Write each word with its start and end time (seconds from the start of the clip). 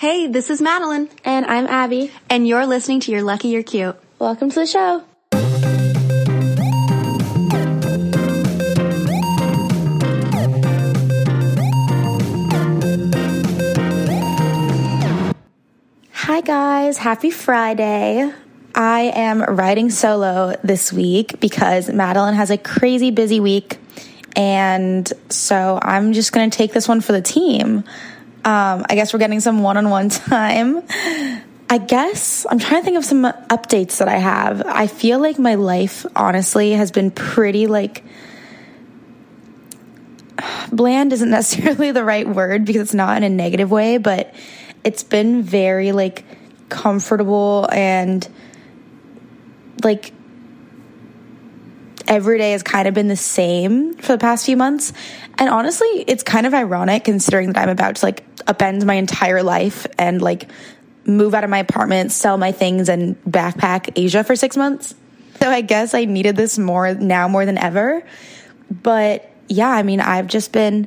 Hey, 0.00 0.28
this 0.28 0.48
is 0.48 0.62
Madeline. 0.62 1.10
And 1.26 1.44
I'm 1.44 1.66
Abby. 1.66 2.10
And 2.30 2.48
you're 2.48 2.64
listening 2.64 3.00
to 3.00 3.12
You're 3.12 3.22
Lucky 3.22 3.48
You're 3.48 3.62
Cute. 3.62 3.96
Welcome 4.18 4.48
to 4.48 4.60
the 4.60 4.66
show. 4.66 5.04
Hi, 16.14 16.40
guys. 16.40 16.96
Happy 16.96 17.30
Friday. 17.30 18.32
I 18.74 19.00
am 19.14 19.42
riding 19.42 19.90
solo 19.90 20.56
this 20.64 20.94
week 20.94 21.38
because 21.40 21.90
Madeline 21.90 22.36
has 22.36 22.50
a 22.50 22.56
crazy 22.56 23.10
busy 23.10 23.38
week. 23.38 23.76
And 24.34 25.12
so 25.28 25.78
I'm 25.82 26.14
just 26.14 26.32
going 26.32 26.48
to 26.48 26.56
take 26.56 26.72
this 26.72 26.88
one 26.88 27.02
for 27.02 27.12
the 27.12 27.20
team. 27.20 27.84
Um, 28.42 28.86
I 28.88 28.94
guess 28.94 29.12
we're 29.12 29.18
getting 29.18 29.40
some 29.40 29.62
one 29.62 29.76
on 29.76 29.90
one 29.90 30.08
time. 30.08 30.82
I 31.68 31.78
guess 31.78 32.46
I'm 32.50 32.58
trying 32.58 32.80
to 32.80 32.84
think 32.84 32.96
of 32.96 33.04
some 33.04 33.22
updates 33.22 33.98
that 33.98 34.08
I 34.08 34.16
have. 34.16 34.62
I 34.66 34.86
feel 34.86 35.20
like 35.20 35.38
my 35.38 35.54
life, 35.56 36.06
honestly, 36.16 36.72
has 36.72 36.90
been 36.90 37.10
pretty 37.10 37.66
like 37.66 38.02
bland 40.72 41.12
isn't 41.12 41.30
necessarily 41.30 41.92
the 41.92 42.04
right 42.04 42.28
word 42.28 42.64
because 42.64 42.82
it's 42.82 42.94
not 42.94 43.18
in 43.18 43.24
a 43.24 43.28
negative 43.28 43.70
way, 43.70 43.98
but 43.98 44.34
it's 44.84 45.02
been 45.02 45.42
very 45.42 45.92
like 45.92 46.24
comfortable 46.68 47.68
and 47.70 48.26
like 49.84 50.12
every 52.06 52.38
day 52.38 52.52
has 52.52 52.62
kind 52.62 52.88
of 52.88 52.94
been 52.94 53.08
the 53.08 53.16
same 53.16 53.94
for 53.96 54.12
the 54.12 54.18
past 54.18 54.46
few 54.46 54.56
months. 54.56 54.92
And 55.40 55.48
honestly, 55.48 56.04
it's 56.06 56.22
kind 56.22 56.46
of 56.46 56.52
ironic 56.52 57.04
considering 57.04 57.54
that 57.54 57.62
I'm 57.62 57.70
about 57.70 57.96
to 57.96 58.04
like 58.04 58.36
upend 58.44 58.84
my 58.84 58.94
entire 58.94 59.42
life 59.42 59.86
and 59.98 60.20
like 60.20 60.50
move 61.06 61.34
out 61.34 61.44
of 61.44 61.50
my 61.50 61.58
apartment, 61.58 62.12
sell 62.12 62.36
my 62.36 62.52
things, 62.52 62.90
and 62.90 63.20
backpack 63.24 63.90
Asia 63.96 64.22
for 64.22 64.36
six 64.36 64.56
months. 64.56 64.94
So 65.40 65.48
I 65.48 65.62
guess 65.62 65.94
I 65.94 66.04
needed 66.04 66.36
this 66.36 66.58
more 66.58 66.92
now 66.92 67.26
more 67.26 67.46
than 67.46 67.56
ever. 67.56 68.04
But 68.70 69.30
yeah, 69.48 69.70
I 69.70 69.82
mean, 69.82 70.00
I've 70.00 70.26
just 70.26 70.52
been 70.52 70.86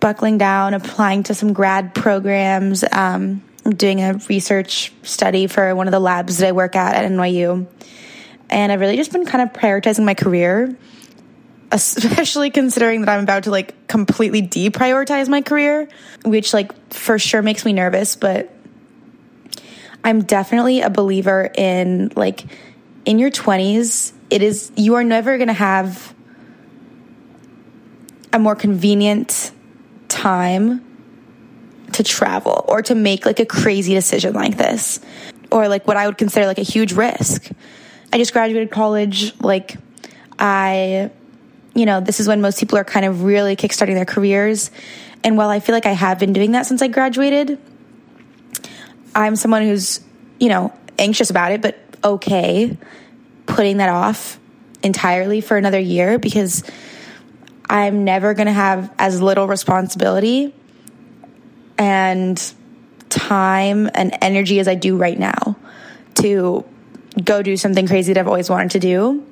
buckling 0.00 0.36
down, 0.36 0.74
applying 0.74 1.22
to 1.24 1.34
some 1.34 1.52
grad 1.52 1.94
programs, 1.94 2.84
um, 2.90 3.42
doing 3.68 4.00
a 4.00 4.14
research 4.28 4.92
study 5.02 5.46
for 5.46 5.74
one 5.76 5.86
of 5.86 5.92
the 5.92 6.00
labs 6.00 6.38
that 6.38 6.48
I 6.48 6.52
work 6.52 6.74
at 6.74 6.96
at 6.96 7.10
NYU. 7.10 7.68
And 8.48 8.72
I've 8.72 8.80
really 8.80 8.96
just 8.96 9.12
been 9.12 9.26
kind 9.26 9.48
of 9.48 9.54
prioritizing 9.54 10.04
my 10.04 10.14
career, 10.14 10.76
especially 11.72 12.50
considering 12.50 13.02
that 13.02 13.08
I'm 13.08 13.22
about 13.22 13.44
to 13.44 13.50
like 13.50 13.88
completely 13.88 14.42
deprioritize 14.42 15.28
my 15.28 15.42
career, 15.42 15.88
which 16.24 16.52
like 16.52 16.92
for 16.92 17.18
sure 17.18 17.42
makes 17.42 17.64
me 17.64 17.72
nervous, 17.72 18.16
but 18.16 18.52
I'm 20.02 20.22
definitely 20.22 20.80
a 20.80 20.90
believer 20.90 21.50
in 21.54 22.12
like 22.16 22.44
in 23.04 23.18
your 23.18 23.30
20s, 23.30 24.12
it 24.30 24.42
is 24.42 24.72
you 24.76 24.94
are 24.94 25.04
never 25.04 25.36
going 25.36 25.48
to 25.48 25.54
have 25.54 26.14
a 28.32 28.38
more 28.38 28.54
convenient 28.54 29.52
time 30.08 30.84
to 31.92 32.02
travel 32.02 32.64
or 32.68 32.82
to 32.82 32.94
make 32.94 33.26
like 33.26 33.40
a 33.40 33.46
crazy 33.46 33.94
decision 33.94 34.34
like 34.34 34.56
this 34.56 35.00
or 35.50 35.68
like 35.68 35.86
what 35.86 35.96
I 35.96 36.06
would 36.06 36.18
consider 36.18 36.46
like 36.46 36.58
a 36.58 36.62
huge 36.62 36.92
risk. 36.92 37.50
I 38.12 38.18
just 38.18 38.32
graduated 38.32 38.70
college. 38.70 39.38
Like, 39.40 39.76
I, 40.38 41.10
you 41.74 41.86
know, 41.86 42.00
this 42.00 42.20
is 42.20 42.28
when 42.28 42.40
most 42.40 42.58
people 42.58 42.78
are 42.78 42.84
kind 42.84 43.06
of 43.06 43.22
really 43.22 43.56
kickstarting 43.56 43.94
their 43.94 44.04
careers. 44.04 44.70
And 45.22 45.36
while 45.36 45.50
I 45.50 45.60
feel 45.60 45.74
like 45.74 45.86
I 45.86 45.92
have 45.92 46.18
been 46.18 46.32
doing 46.32 46.52
that 46.52 46.66
since 46.66 46.82
I 46.82 46.88
graduated, 46.88 47.58
I'm 49.14 49.36
someone 49.36 49.62
who's, 49.62 50.00
you 50.38 50.48
know, 50.48 50.72
anxious 50.98 51.30
about 51.30 51.52
it, 51.52 51.62
but 51.62 51.78
okay 52.02 52.76
putting 53.46 53.78
that 53.78 53.88
off 53.88 54.38
entirely 54.82 55.40
for 55.40 55.56
another 55.56 55.78
year 55.78 56.18
because 56.18 56.62
I'm 57.68 58.04
never 58.04 58.34
going 58.34 58.46
to 58.46 58.52
have 58.52 58.92
as 58.98 59.20
little 59.20 59.46
responsibility 59.46 60.54
and 61.78 62.54
time 63.08 63.90
and 63.94 64.16
energy 64.20 64.60
as 64.60 64.68
I 64.68 64.74
do 64.74 64.96
right 64.96 65.18
now 65.18 65.56
to 66.16 66.64
go 67.22 67.42
do 67.42 67.56
something 67.56 67.86
crazy 67.86 68.12
that 68.12 68.20
I've 68.20 68.28
always 68.28 68.48
wanted 68.48 68.72
to 68.72 68.80
do. 68.80 69.26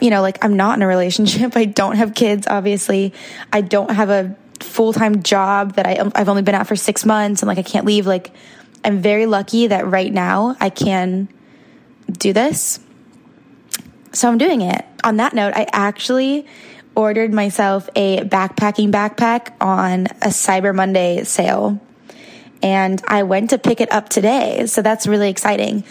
You 0.00 0.10
know, 0.10 0.22
like 0.22 0.44
I'm 0.44 0.56
not 0.56 0.78
in 0.78 0.82
a 0.82 0.86
relationship. 0.86 1.52
I 1.56 1.64
don't 1.64 1.96
have 1.96 2.14
kids, 2.14 2.46
obviously. 2.48 3.12
I 3.52 3.60
don't 3.60 3.90
have 3.90 4.10
a 4.10 4.36
full 4.60 4.92
time 4.92 5.22
job 5.22 5.74
that 5.74 5.86
I, 5.86 5.96
um, 5.96 6.12
I've 6.14 6.28
only 6.28 6.42
been 6.42 6.54
at 6.54 6.66
for 6.66 6.76
six 6.76 7.04
months 7.04 7.42
and 7.42 7.48
like 7.48 7.58
I 7.58 7.62
can't 7.62 7.86
leave. 7.86 8.06
Like, 8.06 8.32
I'm 8.84 9.00
very 9.00 9.26
lucky 9.26 9.66
that 9.68 9.86
right 9.86 10.12
now 10.12 10.56
I 10.60 10.70
can 10.70 11.28
do 12.10 12.32
this. 12.32 12.80
So 14.12 14.28
I'm 14.28 14.38
doing 14.38 14.62
it. 14.62 14.84
On 15.04 15.16
that 15.18 15.34
note, 15.34 15.52
I 15.54 15.66
actually 15.72 16.46
ordered 16.94 17.32
myself 17.32 17.88
a 17.94 18.20
backpacking 18.24 18.90
backpack 18.90 19.52
on 19.60 20.06
a 20.06 20.28
Cyber 20.28 20.74
Monday 20.74 21.22
sale. 21.24 21.80
And 22.62 23.00
I 23.06 23.22
went 23.22 23.50
to 23.50 23.58
pick 23.58 23.80
it 23.80 23.92
up 23.92 24.08
today. 24.08 24.66
So 24.66 24.82
that's 24.82 25.06
really 25.06 25.30
exciting. 25.30 25.84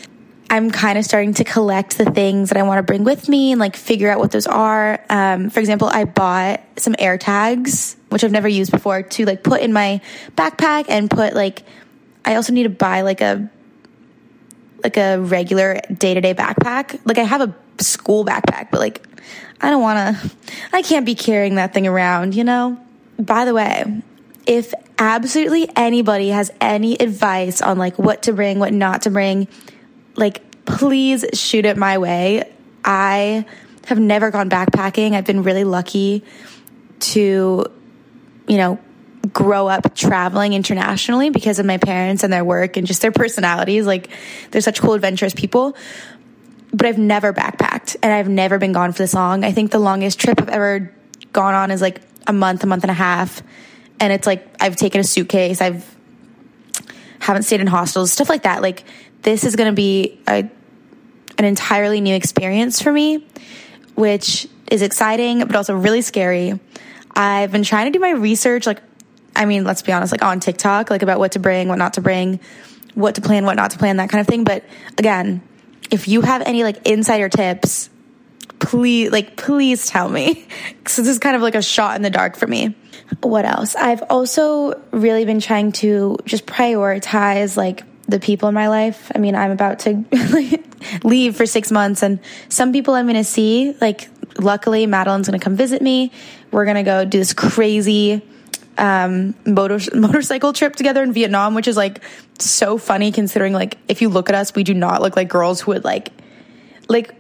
I'm 0.50 0.72
kind 0.72 0.98
of 0.98 1.04
starting 1.04 1.34
to 1.36 1.44
collect 1.44 1.98
the 1.98 2.06
things 2.06 2.50
that 2.50 2.58
I 2.58 2.64
want 2.64 2.80
to 2.80 2.84
bring 2.84 3.04
with 3.04 3.28
me 3.28 3.52
and 3.52 3.60
like 3.60 3.76
figure 3.76 4.10
out 4.10 4.20
what 4.20 4.32
those 4.32 4.48
are. 4.48 5.04
Um, 5.10 5.50
for 5.50 5.60
example, 5.60 5.90
I 5.90 6.06
bought 6.06 6.62
some 6.78 6.96
air 6.98 7.18
tags, 7.18 7.98
which 8.10 8.24
I've 8.24 8.32
never 8.32 8.48
used 8.48 8.72
before, 8.72 9.02
to 9.02 9.26
like 9.26 9.44
put 9.44 9.62
in 9.62 9.74
my 9.74 10.00
backpack 10.36 10.86
and 10.88 11.10
put 11.10 11.34
like, 11.34 11.64
I 12.24 12.36
also 12.36 12.54
need 12.54 12.64
to 12.64 12.70
buy 12.70 13.02
like 13.02 13.20
a, 13.20 13.50
like 14.84 14.96
a 14.96 15.18
regular 15.20 15.82
day 15.94 16.14
to 16.14 16.22
day 16.22 16.34
backpack. 16.34 17.00
Like 17.04 17.18
I 17.18 17.24
have 17.24 17.42
a 17.42 17.84
school 17.84 18.24
backpack, 18.24 18.72
but 18.72 18.80
like 18.80 19.06
I 19.60 19.70
don't 19.70 19.82
want 19.82 20.18
to, 20.18 20.32
I 20.72 20.82
can't 20.82 21.06
be 21.06 21.16
carrying 21.16 21.56
that 21.56 21.74
thing 21.74 21.88
around, 21.88 22.36
you 22.36 22.46
know? 22.46 22.80
By 23.20 23.44
the 23.44 23.54
way, 23.54 24.02
if 24.46 24.74
absolutely 24.98 25.70
anybody 25.76 26.30
has 26.30 26.52
any 26.62 26.96
advice 26.96 27.62
on 27.62 27.78
like 27.78 28.00
what 28.00 28.24
to 28.24 28.34
bring, 28.34 28.60
what 28.60 28.72
not 28.72 29.02
to 29.02 29.10
bring, 29.10 29.48
like 30.18 30.66
please 30.66 31.26
shoot 31.34 31.66
it 31.66 31.78
my 31.78 31.98
way. 31.98 32.52
I 32.84 33.46
have 33.86 34.00
never 34.00 34.32
gone 34.32 34.50
backpacking. 34.50 35.14
I've 35.14 35.26
been 35.26 35.44
really 35.44 35.64
lucky 35.64 36.24
to, 37.00 37.66
you 38.48 38.58
know, 38.58 38.80
grow 39.32 39.68
up 39.68 39.96
traveling 39.96 40.54
internationally 40.54 41.30
because 41.30 41.60
of 41.60 41.66
my 41.66 41.78
parents 41.78 42.24
and 42.24 42.32
their 42.32 42.44
work 42.44 42.76
and 42.76 42.86
just 42.86 43.02
their 43.02 43.12
personalities. 43.12 43.86
Like 43.86 44.10
they're 44.52 44.62
such 44.62 44.82
cool, 44.82 44.94
adventurous 44.94 45.34
people. 45.34 45.76
But 46.74 46.86
I've 46.86 46.98
never 46.98 47.34
backpacked 47.34 47.96
and 48.04 48.12
I've 48.12 48.28
never 48.28 48.58
been 48.58 48.74
gone 48.74 48.92
for 48.92 49.00
this 49.00 49.14
long. 49.14 49.46
I 49.46 49.54
think 49.54 49.72
the 49.72 49.80
longest 49.80 50.20
trip 50.20 50.42
I've 50.42 50.50
ever 50.50 50.94
gone 51.32 51.54
on 51.54 51.72
is 51.72 51.82
like 51.82 52.02
a 52.28 52.34
month, 52.34 52.64
a 52.64 52.68
month 52.68 52.84
and 52.84 52.92
a 52.92 52.96
half. 52.96 53.42
And 54.00 54.12
it's 54.12 54.28
like 54.28 54.46
I've 54.60 54.76
taken 54.76 55.00
a 55.00 55.04
suitcase. 55.04 55.62
I've 55.62 55.96
haven't 57.20 57.44
stayed 57.44 57.62
in 57.62 57.68
hostels, 57.68 58.12
stuff 58.12 58.30
like 58.30 58.44
that. 58.44 58.62
Like 58.62 58.84
this 59.28 59.44
is 59.44 59.58
going 59.58 59.70
to 59.70 59.76
be 59.76 60.18
a, 60.26 60.50
an 61.38 61.44
entirely 61.44 62.00
new 62.00 62.16
experience 62.16 62.82
for 62.82 62.94
me, 62.94 63.28
which 63.94 64.48
is 64.72 64.82
exciting, 64.82 65.40
but 65.40 65.54
also 65.54 65.76
really 65.76 66.02
scary. 66.02 66.58
I've 67.14 67.52
been 67.52 67.64
trying 67.64 67.92
to 67.92 67.92
do 67.92 68.00
my 68.00 68.12
research, 68.12 68.66
like, 68.66 68.82
I 69.36 69.44
mean, 69.44 69.66
let's 69.66 69.82
be 69.82 69.92
honest, 69.92 70.14
like 70.14 70.24
on 70.24 70.40
TikTok, 70.40 70.90
like 70.90 71.02
about 71.02 71.20
what 71.20 71.34
to 71.34 71.40
bring, 71.40 71.68
what 71.68 71.78
not 71.78 71.96
to 71.96 72.02
bring, 72.02 72.40
what 72.94 73.16
to 73.16 73.22
plan, 73.22 73.44
what 73.44 73.58
not 73.58 73.72
to 73.72 73.78
plan, 73.78 73.98
that 73.98 74.10
kind 74.10 74.22
of 74.22 74.28
thing. 74.28 74.46
But 74.46 74.64
again, 74.98 75.42
if 75.92 76.08
you 76.08 76.22
have 76.22 76.42
any 76.44 76.64
like 76.64 76.88
insider 76.88 77.28
tips, 77.28 77.90
please, 78.60 79.12
like, 79.12 79.36
please 79.36 79.88
tell 79.88 80.08
me. 80.08 80.48
So 80.88 81.02
this 81.02 81.12
is 81.12 81.20
kind 81.20 81.36
of 81.36 81.42
like 81.42 81.56
a 81.56 81.62
shot 81.62 81.98
in 81.98 82.02
the 82.02 82.10
dark 82.10 82.38
for 82.38 82.48
me. 82.48 82.74
What 83.22 83.44
else? 83.44 83.76
I've 83.76 84.04
also 84.10 84.82
really 84.92 85.26
been 85.26 85.42
trying 85.42 85.74
to 85.74 86.18
just 86.24 86.46
prioritize 86.46 87.58
like 87.58 87.84
the 88.08 88.20
people 88.20 88.48
in 88.50 88.56
my 88.56 88.68
life. 88.68 89.12
I 89.14 89.20
mean, 89.20 89.36
I'm 89.36 89.52
about 89.52 89.80
to 89.80 90.04
leave 91.04 91.36
for 91.36 91.46
six 91.46 91.72
months, 91.72 92.04
and 92.04 92.20
some 92.50 92.72
people 92.72 92.94
I'm 92.94 93.06
going 93.06 93.16
to 93.16 93.24
see, 93.24 93.76
like, 93.82 94.10
luckily, 94.40 94.86
Madeline's 94.86 95.28
going 95.28 95.40
to 95.40 95.44
come 95.44 95.56
visit 95.56 95.82
me. 95.82 96.12
We're 96.52 96.66
going 96.66 96.78
to 96.78 96.84
go 96.84 97.06
do 97.06 97.18
this 97.18 97.34
crazy 97.34 98.22
um, 98.78 99.36
motor- 99.46 99.80
motorcycle 99.96 100.54
trip 100.54 100.76
together 100.76 101.04
in 101.04 101.12
Vietnam, 101.14 101.54
which 101.54 101.68
is 101.68 101.76
like 101.76 102.02
so 102.40 102.78
funny 102.78 103.12
considering, 103.12 103.54
like, 103.54 103.78
if 103.88 104.02
you 104.02 104.10
look 104.10 104.30
at 104.30 104.36
us, 104.36 104.56
we 104.56 104.64
do 104.64 104.74
not 104.74 105.02
look 105.02 105.16
like 105.16 105.28
girls 105.28 105.62
who 105.62 105.72
would 105.72 105.84
like, 105.84 106.10
like, 106.88 107.14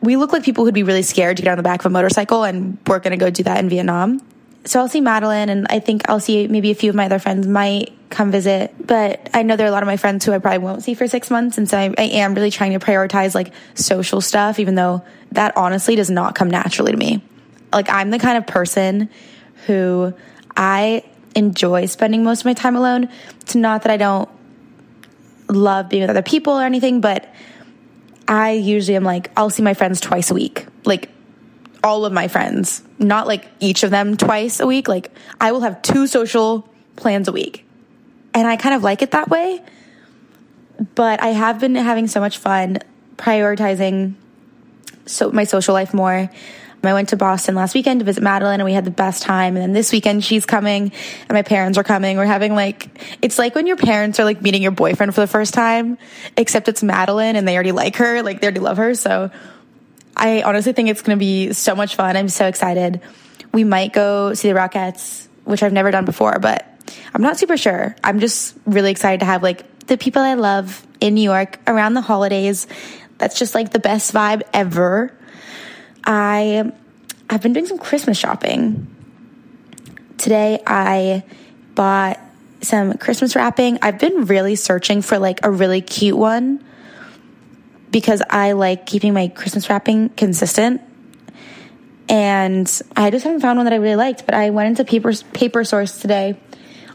we 0.00 0.16
look 0.16 0.32
like 0.32 0.44
people 0.44 0.64
who'd 0.64 0.74
be 0.74 0.82
really 0.82 1.02
scared 1.02 1.36
to 1.36 1.42
get 1.42 1.50
on 1.50 1.56
the 1.56 1.62
back 1.62 1.80
of 1.80 1.86
a 1.86 1.90
motorcycle, 1.90 2.44
and 2.44 2.78
we're 2.86 3.00
going 3.00 3.10
to 3.10 3.22
go 3.22 3.30
do 3.30 3.42
that 3.42 3.58
in 3.58 3.68
Vietnam 3.68 4.20
so 4.64 4.80
I'll 4.80 4.88
see 4.88 5.00
Madeline, 5.00 5.48
and 5.48 5.66
I 5.70 5.80
think 5.80 6.08
I'll 6.08 6.20
see 6.20 6.46
maybe 6.48 6.70
a 6.70 6.74
few 6.74 6.90
of 6.90 6.96
my 6.96 7.06
other 7.06 7.18
friends 7.18 7.46
might 7.46 7.92
come 8.10 8.30
visit. 8.30 8.74
But 8.84 9.30
I 9.32 9.42
know 9.42 9.56
there 9.56 9.66
are 9.66 9.68
a 9.68 9.72
lot 9.72 9.82
of 9.82 9.86
my 9.86 9.96
friends 9.96 10.24
who 10.24 10.32
I 10.32 10.38
probably 10.38 10.58
won't 10.58 10.82
see 10.82 10.94
for 10.94 11.06
six 11.06 11.30
months, 11.30 11.58
and 11.58 11.68
so 11.68 11.78
I, 11.78 11.94
I 11.96 12.02
am 12.02 12.34
really 12.34 12.50
trying 12.50 12.72
to 12.72 12.84
prioritize 12.84 13.34
like 13.34 13.52
social 13.74 14.20
stuff, 14.20 14.58
even 14.58 14.74
though 14.74 15.02
that 15.32 15.56
honestly 15.56 15.96
does 15.96 16.10
not 16.10 16.34
come 16.34 16.50
naturally 16.50 16.92
to 16.92 16.98
me. 16.98 17.22
Like 17.72 17.88
I'm 17.88 18.10
the 18.10 18.18
kind 18.18 18.36
of 18.36 18.46
person 18.46 19.08
who 19.66 20.12
I 20.56 21.04
enjoy 21.34 21.86
spending 21.86 22.24
most 22.24 22.40
of 22.40 22.46
my 22.46 22.54
time 22.54 22.76
alone. 22.76 23.08
It's 23.40 23.54
not 23.54 23.82
that 23.82 23.92
I 23.92 23.96
don't 23.96 24.28
love 25.48 25.88
being 25.88 26.02
with 26.02 26.10
other 26.10 26.22
people 26.22 26.54
or 26.54 26.64
anything, 26.64 27.00
but 27.00 27.32
I 28.28 28.52
usually 28.52 28.96
am 28.96 29.04
like, 29.04 29.30
I'll 29.36 29.50
see 29.50 29.62
my 29.62 29.74
friends 29.74 30.00
twice 30.00 30.30
a 30.30 30.34
week. 30.34 30.66
Like 30.84 31.10
all 31.82 32.04
of 32.04 32.12
my 32.12 32.28
friends, 32.28 32.82
not 32.98 33.26
like 33.26 33.48
each 33.60 33.82
of 33.82 33.90
them 33.90 34.16
twice 34.16 34.60
a 34.60 34.66
week. 34.66 34.88
Like 34.88 35.12
I 35.40 35.52
will 35.52 35.60
have 35.60 35.82
two 35.82 36.06
social 36.06 36.68
plans 36.96 37.28
a 37.28 37.32
week. 37.32 37.64
And 38.34 38.46
I 38.46 38.56
kind 38.56 38.74
of 38.74 38.82
like 38.82 39.02
it 39.02 39.12
that 39.12 39.28
way. 39.28 39.60
But 40.94 41.22
I 41.22 41.28
have 41.28 41.60
been 41.60 41.74
having 41.74 42.06
so 42.06 42.20
much 42.20 42.38
fun 42.38 42.78
prioritizing 43.16 44.14
so 45.06 45.30
my 45.30 45.44
social 45.44 45.74
life 45.74 45.92
more. 45.92 46.30
I 46.82 46.94
went 46.94 47.10
to 47.10 47.16
Boston 47.16 47.54
last 47.54 47.74
weekend 47.74 48.00
to 48.00 48.06
visit 48.06 48.22
Madeline 48.22 48.60
and 48.60 48.64
we 48.64 48.72
had 48.72 48.86
the 48.86 48.90
best 48.90 49.22
time. 49.22 49.54
And 49.54 49.62
then 49.62 49.72
this 49.72 49.92
weekend 49.92 50.24
she's 50.24 50.46
coming 50.46 50.92
and 51.28 51.30
my 51.30 51.42
parents 51.42 51.76
are 51.76 51.84
coming. 51.84 52.16
We're 52.16 52.24
having 52.24 52.54
like, 52.54 52.88
it's 53.20 53.38
like 53.38 53.54
when 53.54 53.66
your 53.66 53.76
parents 53.76 54.18
are 54.18 54.24
like 54.24 54.40
meeting 54.40 54.62
your 54.62 54.70
boyfriend 54.70 55.14
for 55.14 55.20
the 55.20 55.26
first 55.26 55.52
time, 55.52 55.98
except 56.38 56.68
it's 56.68 56.82
Madeline 56.82 57.36
and 57.36 57.46
they 57.46 57.54
already 57.54 57.72
like 57.72 57.96
her, 57.96 58.22
like 58.22 58.40
they 58.40 58.46
already 58.46 58.60
love 58.60 58.78
her. 58.78 58.94
So 58.94 59.30
I 60.20 60.42
honestly 60.42 60.74
think 60.74 60.90
it's 60.90 61.00
going 61.00 61.18
to 61.18 61.20
be 61.20 61.54
so 61.54 61.74
much 61.74 61.96
fun. 61.96 62.14
I'm 62.14 62.28
so 62.28 62.46
excited. 62.46 63.00
We 63.52 63.64
might 63.64 63.94
go 63.94 64.34
see 64.34 64.52
the 64.52 64.54
Rockettes, 64.54 65.26
which 65.44 65.62
I've 65.62 65.72
never 65.72 65.90
done 65.90 66.04
before, 66.04 66.38
but 66.38 66.66
I'm 67.14 67.22
not 67.22 67.38
super 67.38 67.56
sure. 67.56 67.96
I'm 68.04 68.20
just 68.20 68.54
really 68.66 68.90
excited 68.90 69.20
to 69.20 69.26
have 69.26 69.42
like 69.42 69.86
the 69.86 69.96
people 69.96 70.20
I 70.20 70.34
love 70.34 70.86
in 71.00 71.14
New 71.14 71.22
York 71.22 71.58
around 71.66 71.94
the 71.94 72.02
holidays. 72.02 72.66
That's 73.16 73.38
just 73.38 73.54
like 73.54 73.70
the 73.70 73.78
best 73.78 74.12
vibe 74.12 74.42
ever. 74.52 75.16
I 76.04 76.70
I've 77.30 77.42
been 77.42 77.54
doing 77.54 77.66
some 77.66 77.78
Christmas 77.78 78.18
shopping. 78.18 78.94
Today 80.18 80.62
I 80.66 81.24
bought 81.74 82.20
some 82.60 82.98
Christmas 82.98 83.34
wrapping. 83.34 83.78
I've 83.80 83.98
been 83.98 84.26
really 84.26 84.54
searching 84.54 85.00
for 85.00 85.18
like 85.18 85.40
a 85.44 85.50
really 85.50 85.80
cute 85.80 86.18
one 86.18 86.62
because 87.90 88.22
I 88.28 88.52
like 88.52 88.86
keeping 88.86 89.14
my 89.14 89.28
Christmas 89.28 89.68
wrapping 89.68 90.10
consistent. 90.10 90.80
And 92.08 92.82
I 92.96 93.10
just 93.10 93.24
haven't 93.24 93.40
found 93.40 93.58
one 93.58 93.66
that 93.66 93.72
I 93.72 93.76
really 93.76 93.96
liked, 93.96 94.26
but 94.26 94.34
I 94.34 94.50
went 94.50 94.68
into 94.68 94.84
paper 94.84 95.12
paper 95.32 95.64
source 95.64 95.98
today 96.00 96.38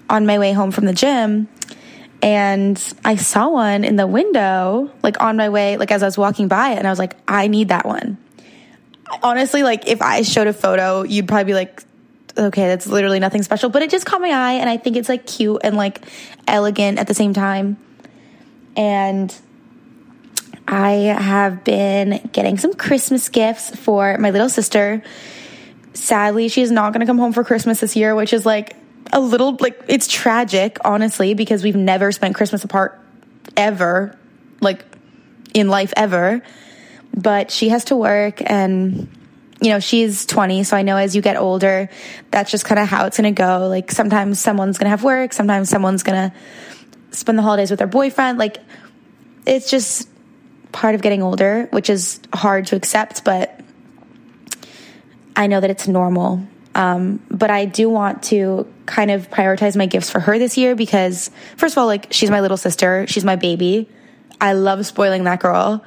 on 0.09 0.25
my 0.25 0.39
way 0.39 0.51
home 0.51 0.71
from 0.71 0.86
the 0.86 0.94
gym 0.94 1.47
and 2.21 2.94
I 3.03 3.15
saw 3.15 3.50
one 3.50 3.83
in 3.83 3.95
the 3.95 4.06
window 4.06 4.92
like 5.01 5.21
on 5.21 5.36
my 5.36 5.50
way 5.50 5.77
like 5.77 5.92
as 5.92 6.03
I 6.03 6.06
was 6.06 6.15
walking 6.15 6.47
by 6.47 6.74
it 6.74 6.77
and 6.77 6.86
I 6.86 6.92
was 6.92 7.00
like 7.00 7.15
I 7.27 7.48
need 7.48 7.69
that 7.69 7.88
one 7.88 8.19
honestly, 9.24 9.63
like 9.63 9.88
if 9.88 10.01
I 10.01 10.21
showed 10.21 10.48
a 10.48 10.53
photo, 10.53 11.03
you'd 11.03 11.27
probably 11.27 11.45
be 11.45 11.53
like, 11.53 11.83
okay, 12.38 12.68
that's 12.68 12.88
literally 12.88 13.19
nothing 13.19 13.44
special, 13.44 13.69
but 13.69 13.81
it 13.81 13.89
just 13.89 14.06
caught 14.06 14.21
my 14.21 14.30
eye 14.30 14.53
and 14.53 14.69
I 14.69 14.77
think 14.77 14.98
it's 14.98 15.09
like 15.09 15.25
cute 15.25 15.62
and 15.63 15.77
like 15.77 16.01
elegant 16.48 17.00
at 17.00 17.07
the 17.07 17.13
same 17.13 17.33
time. 17.33 17.77
And 18.75 19.33
I 20.67 20.91
have 20.91 21.63
been 21.63 22.29
getting 22.31 22.57
some 22.57 22.73
Christmas 22.73 23.29
gifts 23.29 23.75
for 23.75 24.17
my 24.17 24.31
little 24.31 24.50
sister. 24.50 25.03
Sadly, 25.94 26.47
she 26.47 26.62
is 26.62 26.71
not 26.71 26.91
going 26.91 27.01
to 27.01 27.06
come 27.06 27.17
home 27.17 27.33
for 27.33 27.44
Christmas 27.44 27.79
this 27.79 27.95
year, 27.95 28.15
which 28.15 28.33
is 28.33 28.45
like 28.45 28.75
a 29.13 29.19
little 29.19 29.56
like 29.59 29.81
it's 29.88 30.07
tragic, 30.07 30.77
honestly, 30.83 31.33
because 31.33 31.63
we've 31.63 31.75
never 31.75 32.12
spent 32.12 32.35
Christmas 32.35 32.63
apart 32.63 33.00
ever, 33.56 34.17
like 34.59 34.83
in 35.53 35.69
life 35.69 35.94
ever 35.95 36.41
but 37.15 37.50
she 37.50 37.69
has 37.69 37.85
to 37.85 37.95
work 37.95 38.41
and 38.45 39.09
you 39.62 39.69
know, 39.69 39.79
she's 39.79 40.25
20, 40.25 40.65
so 40.65 40.75
I 40.75 40.81
know 40.81 40.97
as 40.97 41.15
you 41.15 41.21
get 41.21 41.38
older, 41.38 41.89
that's 42.29 42.51
just 42.51 42.65
kind 42.65 42.77
of 42.77 42.89
how 42.89 43.06
it's 43.06 43.17
going 43.17 43.33
to 43.33 43.41
go. 43.41 43.67
Like 43.69 43.89
sometimes 43.89 44.39
someone's 44.39 44.77
going 44.77 44.85
to 44.85 44.89
have 44.89 45.03
work, 45.03 45.31
sometimes 45.31 45.69
someone's 45.69 46.03
going 46.03 46.29
to 46.29 46.35
spend 47.15 47.38
the 47.38 47.41
holidays 47.41 47.71
with 47.71 47.79
their 47.79 47.88
boyfriend. 47.88 48.38
Like 48.38 48.57
it's 49.45 49.71
just 49.71 50.09
part 50.71 50.95
of 50.95 51.01
getting 51.01 51.21
older, 51.21 51.67
which 51.71 51.89
is 51.89 52.19
hard 52.33 52.67
to 52.67 52.75
accept, 52.75 53.23
but 53.23 53.59
I 55.35 55.47
know 55.47 55.59
that 55.59 55.69
it's 55.69 55.88
normal. 55.88 56.45
Um, 56.73 57.23
but 57.31 57.50
I 57.50 57.65
do 57.65 57.89
want 57.89 58.23
to 58.23 58.67
kind 58.85 59.09
of 59.09 59.29
prioritize 59.29 59.77
my 59.77 59.85
gifts 59.85 60.09
for 60.09 60.19
her 60.19 60.38
this 60.38 60.57
year 60.57 60.75
because, 60.75 61.31
first 61.56 61.73
of 61.73 61.77
all, 61.77 61.88
like 61.88 62.07
she's 62.12 62.29
my 62.29 62.41
little 62.41 62.57
sister, 62.57 63.07
she's 63.07 63.23
my 63.23 63.38
baby. 63.38 63.89
I 64.41 64.53
love 64.53 64.85
spoiling 64.85 65.23
that 65.23 65.39
girl 65.39 65.85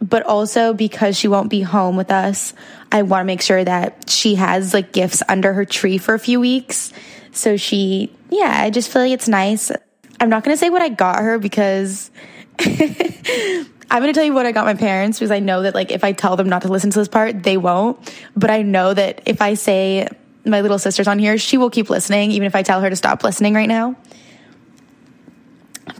but 0.00 0.24
also 0.24 0.72
because 0.72 1.16
she 1.16 1.28
won't 1.28 1.50
be 1.50 1.60
home 1.60 1.96
with 1.96 2.10
us, 2.10 2.54
I 2.90 3.02
want 3.02 3.22
to 3.22 3.26
make 3.26 3.42
sure 3.42 3.62
that 3.62 4.08
she 4.08 4.36
has 4.36 4.72
like 4.72 4.92
gifts 4.92 5.22
under 5.28 5.52
her 5.52 5.64
tree 5.64 5.98
for 5.98 6.14
a 6.14 6.18
few 6.18 6.40
weeks. 6.40 6.92
So 7.32 7.56
she, 7.56 8.12
yeah, 8.30 8.62
I 8.62 8.70
just 8.70 8.90
feel 8.90 9.02
like 9.02 9.12
it's 9.12 9.28
nice. 9.28 9.70
I'm 10.18 10.30
not 10.30 10.42
going 10.44 10.54
to 10.54 10.58
say 10.58 10.70
what 10.70 10.82
I 10.82 10.88
got 10.88 11.20
her 11.20 11.38
because 11.38 12.10
I'm 13.90 14.02
going 14.02 14.12
to 14.12 14.16
tell 14.16 14.24
you 14.24 14.32
what 14.32 14.46
I 14.46 14.52
got 14.52 14.66
my 14.66 14.74
parents 14.74 15.18
because 15.18 15.32
I 15.32 15.40
know 15.40 15.62
that 15.62 15.74
like 15.74 15.90
if 15.90 16.04
I 16.04 16.12
tell 16.12 16.36
them 16.36 16.48
not 16.48 16.62
to 16.62 16.68
listen 16.68 16.90
to 16.90 16.98
this 16.98 17.08
part, 17.08 17.42
they 17.42 17.56
won't. 17.56 18.14
But 18.36 18.50
I 18.50 18.62
know 18.62 18.94
that 18.94 19.22
if 19.26 19.42
I 19.42 19.54
say 19.54 20.08
my 20.44 20.60
little 20.60 20.78
sister's 20.78 21.08
on 21.08 21.18
here, 21.18 21.36
she 21.38 21.58
will 21.58 21.70
keep 21.70 21.90
listening 21.90 22.30
even 22.30 22.46
if 22.46 22.54
I 22.54 22.62
tell 22.62 22.80
her 22.80 22.88
to 22.88 22.96
stop 22.96 23.24
listening 23.24 23.54
right 23.54 23.68
now. 23.68 23.96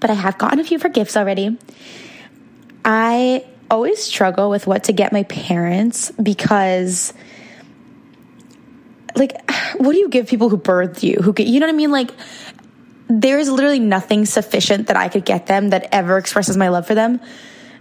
But 0.00 0.10
I 0.10 0.14
have 0.14 0.38
gotten 0.38 0.60
a 0.60 0.64
few 0.64 0.78
for 0.78 0.88
gifts 0.88 1.16
already. 1.16 1.58
I 2.84 3.44
always 3.70 4.02
struggle 4.02 4.50
with 4.50 4.66
what 4.66 4.84
to 4.84 4.92
get 4.92 5.12
my 5.12 5.24
parents 5.24 6.10
because 6.12 7.12
like 9.16 9.50
what 9.76 9.92
do 9.92 9.98
you 9.98 10.08
give 10.08 10.26
people 10.26 10.48
who 10.48 10.56
birthed 10.56 11.02
you 11.02 11.16
who 11.22 11.32
get 11.32 11.46
you 11.46 11.60
know 11.60 11.66
what 11.66 11.72
i 11.72 11.76
mean 11.76 11.90
like 11.90 12.10
there 13.08 13.38
is 13.38 13.48
literally 13.48 13.78
nothing 13.78 14.24
sufficient 14.24 14.88
that 14.88 14.96
i 14.96 15.08
could 15.08 15.24
get 15.24 15.46
them 15.46 15.70
that 15.70 15.88
ever 15.92 16.18
expresses 16.18 16.56
my 16.56 16.68
love 16.68 16.86
for 16.86 16.94
them 16.94 17.20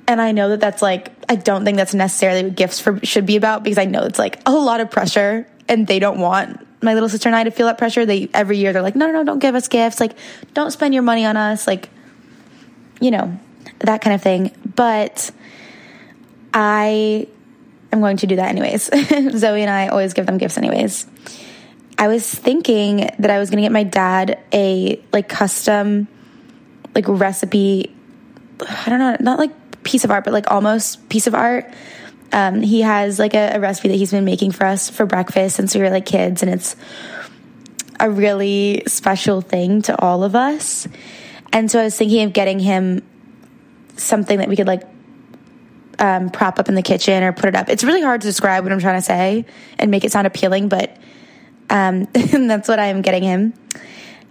and 0.10 0.20
i 0.22 0.34
know 0.34 0.50
that 0.50 0.60
that's 0.60 0.82
like 0.82 1.14
i 1.30 1.36
don't 1.36 1.64
think 1.64 1.78
that's 1.78 1.94
necessarily 1.94 2.44
what 2.44 2.56
gifts 2.56 2.82
for 2.82 3.00
should 3.06 3.26
be 3.26 3.38
about 3.38 3.64
because 3.64 3.78
i 3.78 3.86
know 3.86 4.04
it's 4.04 4.20
like 4.20 4.42
a 4.46 4.52
lot 4.52 4.82
of 4.82 4.92
pressure 4.92 5.48
and 5.70 5.88
they 5.88 6.00
don't 6.00 6.20
want 6.20 6.66
my 6.82 6.94
little 6.94 7.10
sister 7.10 7.30
and 7.30 7.36
i 7.36 7.44
to 7.44 7.52
feel 7.52 7.68
that 7.68 7.78
pressure. 7.78 8.06
They 8.06 8.30
every 8.34 8.58
year 8.58 8.74
they're 8.74 8.82
like 8.82 8.96
no 8.96 9.08
no 9.08 9.14
no 9.14 9.24
don't 9.24 9.40
give 9.40 9.56
us 9.56 9.68
gifts. 9.68 10.00
Like 10.00 10.14
don't 10.54 10.72
spend 10.72 10.94
your 10.94 11.04
money 11.04 11.26
on 11.26 11.38
us. 11.38 11.68
Like 11.68 11.90
you 13.00 13.12
know 13.12 13.38
that 13.80 14.02
kind 14.02 14.14
of 14.14 14.22
thing. 14.22 14.52
But 14.76 15.32
I 16.54 17.28
am 17.92 18.00
going 18.00 18.18
to 18.18 18.28
do 18.28 18.38
that 18.38 18.50
anyways. 18.50 18.84
Zoe 19.38 19.62
and 19.62 19.70
I 19.70 19.88
always 19.88 20.14
give 20.14 20.26
them 20.26 20.38
gifts 20.38 20.58
anyways. 20.58 21.06
I 21.98 22.08
was 22.08 22.30
thinking 22.34 23.10
that 23.20 23.30
I 23.30 23.40
was 23.40 23.50
going 23.50 23.58
to 23.58 23.64
get 23.64 23.74
my 23.74 23.84
dad 23.84 24.40
a 24.54 25.02
like 25.12 25.28
custom 25.28 26.08
like 26.96 27.06
recipe. 27.08 27.94
I 28.62 28.90
don't 28.90 29.00
know, 29.00 29.18
not 29.20 29.38
like 29.38 29.52
piece 29.90 30.04
of 30.04 30.12
art, 30.12 30.24
but 30.24 30.34
like 30.34 30.50
almost 30.52 31.10
piece 31.10 31.28
of 31.28 31.34
art. 31.34 31.66
Um, 32.32 32.62
he 32.62 32.82
has 32.82 33.18
like 33.18 33.34
a, 33.34 33.56
a 33.56 33.60
recipe 33.60 33.88
that 33.90 33.96
he's 33.96 34.12
been 34.12 34.24
making 34.24 34.52
for 34.52 34.66
us 34.66 34.90
for 34.90 35.06
breakfast 35.06 35.56
since 35.56 35.74
we 35.74 35.82
were 35.82 35.90
like 35.90 36.06
kids, 36.06 36.44
and 36.44 36.54
it's 36.54 36.76
a 38.00 38.10
really 38.10 38.84
special 38.88 39.42
thing 39.42 39.82
to 39.84 40.00
all 40.00 40.24
of 40.24 40.36
us. 40.36 40.88
And 41.52 41.70
so 41.72 41.80
I 41.80 41.86
was 41.86 41.98
thinking 41.98 42.24
of 42.24 42.34
getting 42.34 42.60
him 42.60 43.02
something 43.98 44.38
that 44.38 44.48
we 44.48 44.56
could 44.56 44.68
like 44.68 44.84
um, 45.98 46.30
prop 46.30 46.60
up 46.60 46.70
in 46.70 46.76
the 46.76 46.84
kitchen 46.84 47.24
or 47.24 47.34
put 47.34 47.50
it 47.50 47.56
up. 47.56 47.68
It's 47.68 47.84
really 47.84 48.02
hard 48.02 48.22
to 48.22 48.28
describe 48.28 48.64
what 48.64 48.72
I'm 48.72 48.80
trying 48.80 49.00
to 49.00 49.06
say 49.06 49.46
and 49.80 49.90
make 49.92 50.06
it 50.06 50.12
sound 50.12 50.28
appealing, 50.28 50.70
but 50.70 50.96
um, 51.70 52.06
that's 52.14 52.68
what 52.68 52.80
I'm 52.80 53.02
getting 53.02 53.24
him, 53.24 53.54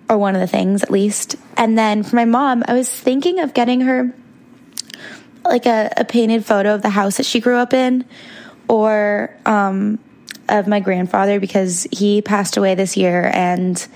or 0.09 0.17
one 0.17 0.37
of 0.37 0.41
the 0.41 0.47
things 0.47 0.85
at 0.85 0.91
least. 0.91 1.35
And 1.57 1.77
then 1.77 2.05
for 2.05 2.15
my 2.17 2.25
mom, 2.25 2.63
I 2.67 2.75
was 2.75 2.89
thinking 2.89 3.41
of 3.41 3.55
getting 3.55 3.83
her 3.83 4.15
like 5.45 5.67
a, 5.67 5.93
a 5.97 6.05
painted 6.05 6.45
photo 6.45 6.75
of 6.75 6.83
the 6.83 6.91
house 6.91 7.17
that 7.17 7.27
she 7.27 7.41
grew 7.41 7.57
up 7.57 7.73
in, 7.73 8.05
or 8.69 9.37
um, 9.47 9.99
of 10.49 10.67
my 10.67 10.81
grandfather 10.81 11.41
because 11.41 11.87
he 11.93 12.23
passed 12.23 12.57
away 12.57 12.75
this 12.75 12.97
year 12.97 13.31
and 13.33 13.87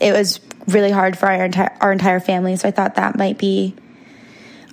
it 0.00 0.12
was 0.12 0.40
really 0.66 0.90
hard 0.90 1.18
for 1.18 1.26
our 1.26 1.44
entire 1.44 1.76
our 1.80 1.92
entire 1.92 2.20
family. 2.20 2.56
So 2.56 2.68
I 2.68 2.70
thought 2.70 2.96
that 2.96 3.16
might 3.16 3.38
be 3.38 3.74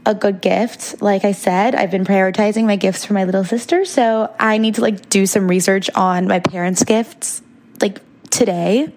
a 0.06 0.16
good 0.16 0.42
gift. 0.42 1.02
Like 1.02 1.26
I 1.26 1.34
said, 1.34 1.76
I've 1.76 1.92
been 1.92 2.06
prioritizing 2.06 2.66
my 2.66 2.76
gifts 2.76 3.06
for 3.06 3.14
my 3.14 3.26
little 3.26 3.44
sister, 3.44 3.86
so 3.86 4.34
I 4.40 4.58
need 4.58 4.76
to 4.76 4.82
like 4.82 5.10
do 5.10 5.26
some 5.26 5.48
research 5.48 5.90
on 5.96 6.28
my 6.28 6.40
parents' 6.40 6.84
gifts 6.84 7.42
like 7.82 8.00
today. 8.30 8.94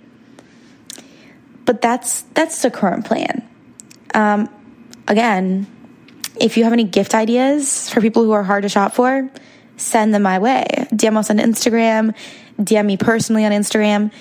But 1.64 1.82
that's 1.82 2.22
that's 2.34 2.62
the 2.62 2.70
current 2.70 3.04
plan. 3.04 3.48
Um 4.14 4.48
again, 5.08 5.66
if 6.42 6.56
you 6.56 6.64
have 6.64 6.72
any 6.72 6.84
gift 6.84 7.14
ideas 7.14 7.88
for 7.88 8.00
people 8.00 8.24
who 8.24 8.32
are 8.32 8.42
hard 8.42 8.64
to 8.64 8.68
shop 8.68 8.94
for, 8.94 9.30
send 9.76 10.12
them 10.12 10.22
my 10.22 10.40
way. 10.40 10.66
DM 10.92 11.16
us 11.16 11.30
on 11.30 11.38
Instagram, 11.38 12.14
DM 12.58 12.84
me 12.84 12.96
personally 12.96 13.44
on 13.44 13.52
Instagram, 13.52 14.12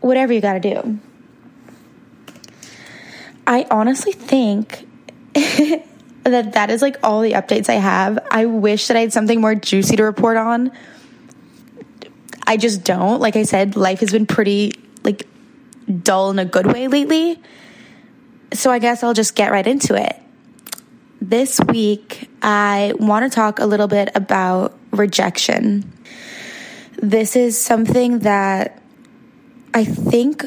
whatever 0.00 0.32
you 0.32 0.40
got 0.40 0.54
to 0.54 0.60
do. 0.60 0.98
I 3.46 3.66
honestly 3.70 4.12
think 4.12 4.86
that 5.34 6.52
that 6.52 6.70
is 6.70 6.82
like 6.82 6.96
all 7.04 7.20
the 7.20 7.32
updates 7.32 7.68
I 7.68 7.74
have. 7.74 8.18
I 8.32 8.46
wish 8.46 8.88
that 8.88 8.96
I 8.96 9.00
had 9.00 9.12
something 9.12 9.40
more 9.40 9.54
juicy 9.54 9.94
to 9.96 10.02
report 10.02 10.36
on. 10.36 10.72
I 12.46 12.56
just 12.56 12.82
don't. 12.82 13.20
Like 13.20 13.36
I 13.36 13.44
said, 13.44 13.76
life 13.76 14.00
has 14.00 14.10
been 14.10 14.26
pretty 14.26 14.72
like 15.04 15.24
dull 16.02 16.30
in 16.30 16.40
a 16.40 16.44
good 16.44 16.66
way 16.66 16.88
lately. 16.88 17.40
so 18.52 18.72
I 18.72 18.80
guess 18.80 19.04
I'll 19.04 19.14
just 19.14 19.36
get 19.36 19.52
right 19.52 19.66
into 19.66 19.94
it. 19.94 20.20
This 21.22 21.60
week, 21.68 22.30
I 22.40 22.94
want 22.98 23.30
to 23.30 23.34
talk 23.34 23.58
a 23.58 23.66
little 23.66 23.88
bit 23.88 24.10
about 24.14 24.78
rejection. 24.90 25.92
This 26.96 27.36
is 27.36 27.60
something 27.60 28.20
that 28.20 28.82
I 29.74 29.84
think, 29.84 30.46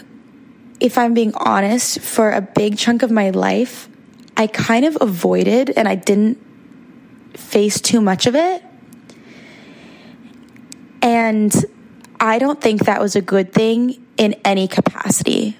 if 0.79 0.97
I'm 0.97 1.13
being 1.13 1.31
honest, 1.35 1.99
for 1.99 2.31
a 2.31 2.41
big 2.41 2.79
chunk 2.79 3.03
of 3.03 3.11
my 3.11 3.29
life, 3.29 3.87
I 4.35 4.47
kind 4.47 4.83
of 4.83 4.97
avoided 4.99 5.69
and 5.69 5.87
I 5.87 5.93
didn't 5.93 6.39
face 7.37 7.79
too 7.79 8.01
much 8.01 8.25
of 8.25 8.35
it. 8.35 8.63
And 11.03 11.53
I 12.19 12.39
don't 12.39 12.59
think 12.59 12.85
that 12.85 12.99
was 12.99 13.15
a 13.15 13.21
good 13.21 13.53
thing 13.53 14.03
in 14.17 14.33
any 14.43 14.67
capacity. 14.67 15.55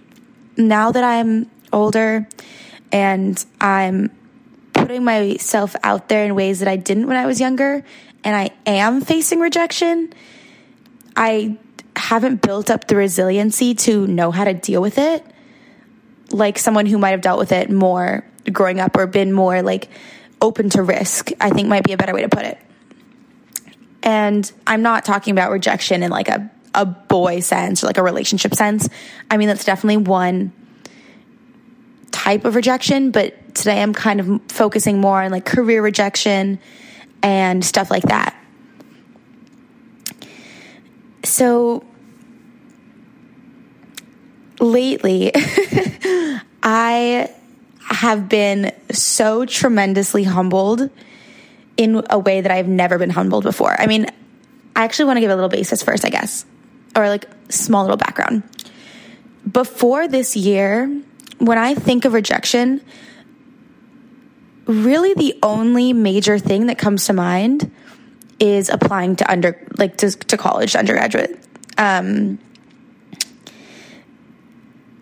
Now 0.58 0.92
that 0.92 1.04
I'm 1.04 1.52
older 1.72 2.28
and 2.92 3.46
I'm 3.62 4.10
putting 4.86 5.04
myself 5.04 5.76
out 5.84 6.10
there 6.10 6.26
in 6.26 6.36
ways 6.36 6.60
that 6.60 6.68
I 6.68 6.76
didn't 6.76 7.08
when 7.08 7.18
I 7.18 7.26
was 7.26 7.40
younger, 7.40 7.84
and 8.24 8.36
I 8.36 8.52
am 8.66 9.02
facing 9.02 9.40
rejection, 9.40 10.14
I 11.16 11.58
haven't 11.96 12.42
built 12.42 12.70
up 12.70 12.88
the 12.88 12.96
resiliency 12.96 13.76
to 13.76 14.08
know 14.08 14.32
how 14.32 14.44
to 14.44 14.54
deal 14.54 14.82
with 14.82 14.98
it 14.98 15.26
like 16.34 16.58
someone 16.58 16.86
who 16.86 16.98
might 16.98 17.12
have 17.12 17.22
dealt 17.22 17.40
with 17.40 17.52
it 17.52 17.70
more 17.70 18.26
growing 18.52 18.80
up 18.80 18.98
or 18.98 19.08
been 19.08 19.32
more 19.32 19.62
like 19.62 19.90
open 20.42 20.70
to 20.72 20.84
risk, 20.84 21.32
I 21.40 21.50
think 21.52 21.68
might 21.68 21.84
be 21.84 21.94
a 21.94 21.98
better 21.98 22.14
way 22.14 22.22
to 22.24 22.30
put 22.30 22.44
it. 22.44 22.60
And 24.02 24.52
I'm 24.68 24.82
not 24.82 25.06
talking 25.06 25.32
about 25.32 25.52
rejection 25.52 26.04
in 26.04 26.12
like 26.12 26.28
a, 26.28 26.52
a 26.74 26.86
boy 26.86 27.40
sense 27.40 27.84
or 27.84 27.88
like 27.88 27.98
a 27.98 28.04
relationship 28.04 28.54
sense. 28.54 28.90
I 29.32 29.38
mean, 29.38 29.48
that's 29.48 29.64
definitely 29.64 29.98
one 29.98 30.52
type 32.12 32.44
of 32.44 32.56
rejection, 32.56 33.12
but 33.12 33.38
today 33.54 33.82
I'm 33.82 33.94
kind 33.94 34.20
of 34.20 34.42
focusing 34.50 35.00
more 35.00 35.22
on 35.22 35.32
like 35.32 35.46
career 35.46 35.82
rejection 35.82 36.60
and 37.22 37.64
stuff 37.64 37.90
like 37.90 38.04
that. 38.04 38.36
So 41.24 41.86
lately, 44.60 45.32
I 46.64 47.30
have 47.90 48.28
been 48.30 48.72
so 48.92 49.46
tremendously 49.46 50.24
humbled 50.24 50.90
in 51.78 52.04
a 52.10 52.20
way 52.20 52.42
that 52.42 52.52
I've 52.52 52.68
never 52.68 52.98
been 52.98 53.10
humbled 53.10 53.44
before. 53.44 53.80
I 53.80 53.88
mean, 53.88 54.08
I 54.76 54.84
actually 54.84 55.06
want 55.06 55.18
to 55.18 55.22
give 55.22 55.32
a 55.32 55.36
little 55.36 55.50
basis 55.50 55.82
first, 55.82 56.06
I 56.06 56.10
guess, 56.10 56.46
or 56.96 57.08
like 57.08 57.26
small 57.50 57.84
little 57.84 57.98
background. 57.98 58.44
Before 59.50 60.08
this 60.08 60.36
year, 60.36 60.88
when 61.40 61.58
I 61.58 61.76
think 61.76 62.06
of 62.06 62.14
rejection, 62.14 62.82
really 64.66 65.14
the 65.14 65.38
only 65.44 65.94
major 65.94 66.40
thing 66.40 66.68
that 66.68 66.78
comes 66.78 67.06
to 67.06 67.14
mind 67.14 67.72
is 68.40 68.70
applying 68.70 69.16
to 69.16 69.32
under 69.32 69.66
like 69.78 69.98
to, 69.98 70.12
to 70.12 70.38
college 70.38 70.76
undergraduate 70.76 71.40
um, 71.78 72.40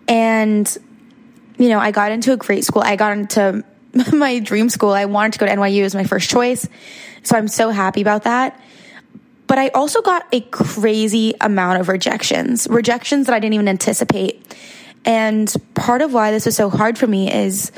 and 0.08 0.78
you 1.62 1.68
know, 1.68 1.78
I 1.78 1.92
got 1.92 2.10
into 2.10 2.32
a 2.32 2.36
great 2.36 2.64
school. 2.64 2.82
I 2.82 2.96
got 2.96 3.16
into 3.16 3.64
my 4.12 4.40
dream 4.40 4.68
school. 4.68 4.90
I 4.90 5.04
wanted 5.04 5.34
to 5.34 5.38
go 5.38 5.46
to 5.46 5.52
NYU 5.52 5.84
as 5.84 5.94
my 5.94 6.04
first 6.04 6.28
choice. 6.28 6.68
So 7.22 7.36
I'm 7.36 7.48
so 7.48 7.70
happy 7.70 8.02
about 8.02 8.24
that. 8.24 8.60
But 9.46 9.58
I 9.58 9.68
also 9.68 10.02
got 10.02 10.26
a 10.32 10.40
crazy 10.40 11.34
amount 11.40 11.80
of 11.80 11.88
rejections, 11.88 12.66
rejections 12.68 13.26
that 13.26 13.34
I 13.34 13.38
didn't 13.38 13.54
even 13.54 13.68
anticipate. 13.68 14.56
And 15.04 15.54
part 15.74 16.00
of 16.00 16.12
why 16.12 16.30
this 16.30 16.46
was 16.46 16.56
so 16.56 16.70
hard 16.70 16.96
for 16.96 17.06
me 17.06 17.32
is 17.32 17.70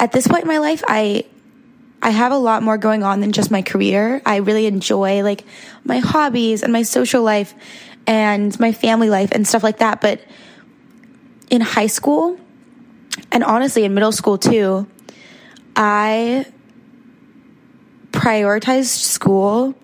at 0.00 0.12
this 0.12 0.26
point 0.26 0.42
in 0.42 0.48
my 0.48 0.58
life, 0.58 0.82
I 0.88 1.26
I 2.02 2.10
have 2.10 2.32
a 2.32 2.38
lot 2.38 2.62
more 2.62 2.78
going 2.78 3.02
on 3.02 3.20
than 3.20 3.30
just 3.30 3.50
my 3.50 3.60
career. 3.60 4.22
I 4.24 4.36
really 4.36 4.64
enjoy 4.64 5.22
like 5.22 5.44
my 5.84 5.98
hobbies 5.98 6.62
and 6.62 6.72
my 6.72 6.82
social 6.82 7.22
life 7.22 7.54
and 8.06 8.58
my 8.58 8.72
family 8.72 9.10
life 9.10 9.30
and 9.32 9.46
stuff 9.46 9.62
like 9.62 9.78
that. 9.78 10.00
But 10.00 10.22
in 11.50 11.60
high 11.60 11.88
school 11.88 12.40
and 13.30 13.44
honestly 13.44 13.84
in 13.84 13.92
middle 13.92 14.12
school 14.12 14.38
too, 14.38 14.88
I 15.76 16.46
prioritized 18.12 18.86
school 18.86 19.74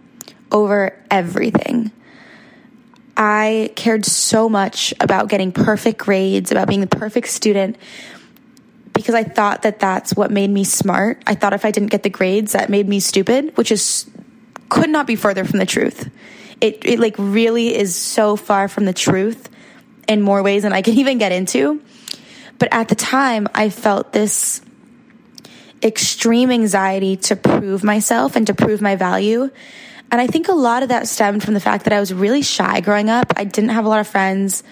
over 0.50 0.98
everything. 1.10 1.92
I 3.18 3.72
cared 3.76 4.06
so 4.06 4.48
much 4.48 4.94
about 5.00 5.28
getting 5.28 5.52
perfect 5.52 5.98
grades, 5.98 6.50
about 6.50 6.68
being 6.68 6.80
the 6.80 6.86
perfect 6.86 7.28
student, 7.28 7.76
because 8.96 9.14
I 9.14 9.24
thought 9.24 9.62
that 9.62 9.78
that's 9.78 10.14
what 10.14 10.30
made 10.30 10.50
me 10.50 10.64
smart. 10.64 11.22
I 11.26 11.34
thought 11.34 11.52
if 11.52 11.64
I 11.64 11.70
didn't 11.70 11.90
get 11.90 12.02
the 12.02 12.10
grades, 12.10 12.52
that 12.52 12.70
made 12.70 12.88
me 12.88 12.98
stupid, 12.98 13.56
which 13.56 13.70
is 13.70 14.10
could 14.68 14.90
not 14.90 15.06
be 15.06 15.16
further 15.16 15.44
from 15.44 15.58
the 15.58 15.66
truth. 15.66 16.10
It, 16.60 16.84
it 16.84 16.98
like 16.98 17.14
really 17.18 17.74
is 17.76 17.94
so 17.94 18.36
far 18.36 18.68
from 18.68 18.86
the 18.86 18.92
truth 18.92 19.48
in 20.08 20.22
more 20.22 20.42
ways 20.42 20.62
than 20.62 20.72
I 20.72 20.82
can 20.82 20.94
even 20.98 21.18
get 21.18 21.30
into. 21.32 21.80
But 22.58 22.72
at 22.72 22.88
the 22.88 22.94
time, 22.94 23.48
I 23.54 23.68
felt 23.68 24.12
this 24.12 24.62
extreme 25.82 26.50
anxiety 26.50 27.16
to 27.16 27.36
prove 27.36 27.84
myself 27.84 28.34
and 28.34 28.46
to 28.46 28.54
prove 28.54 28.80
my 28.80 28.96
value. 28.96 29.50
And 30.10 30.20
I 30.20 30.26
think 30.26 30.48
a 30.48 30.54
lot 30.54 30.82
of 30.82 30.88
that 30.88 31.06
stemmed 31.06 31.42
from 31.42 31.54
the 31.54 31.60
fact 31.60 31.84
that 31.84 31.92
I 31.92 32.00
was 32.00 32.14
really 32.14 32.42
shy 32.42 32.80
growing 32.80 33.10
up. 33.10 33.34
I 33.36 33.44
didn't 33.44 33.70
have 33.70 33.84
a 33.84 33.88
lot 33.88 34.00
of 34.00 34.08
friends. 34.08 34.62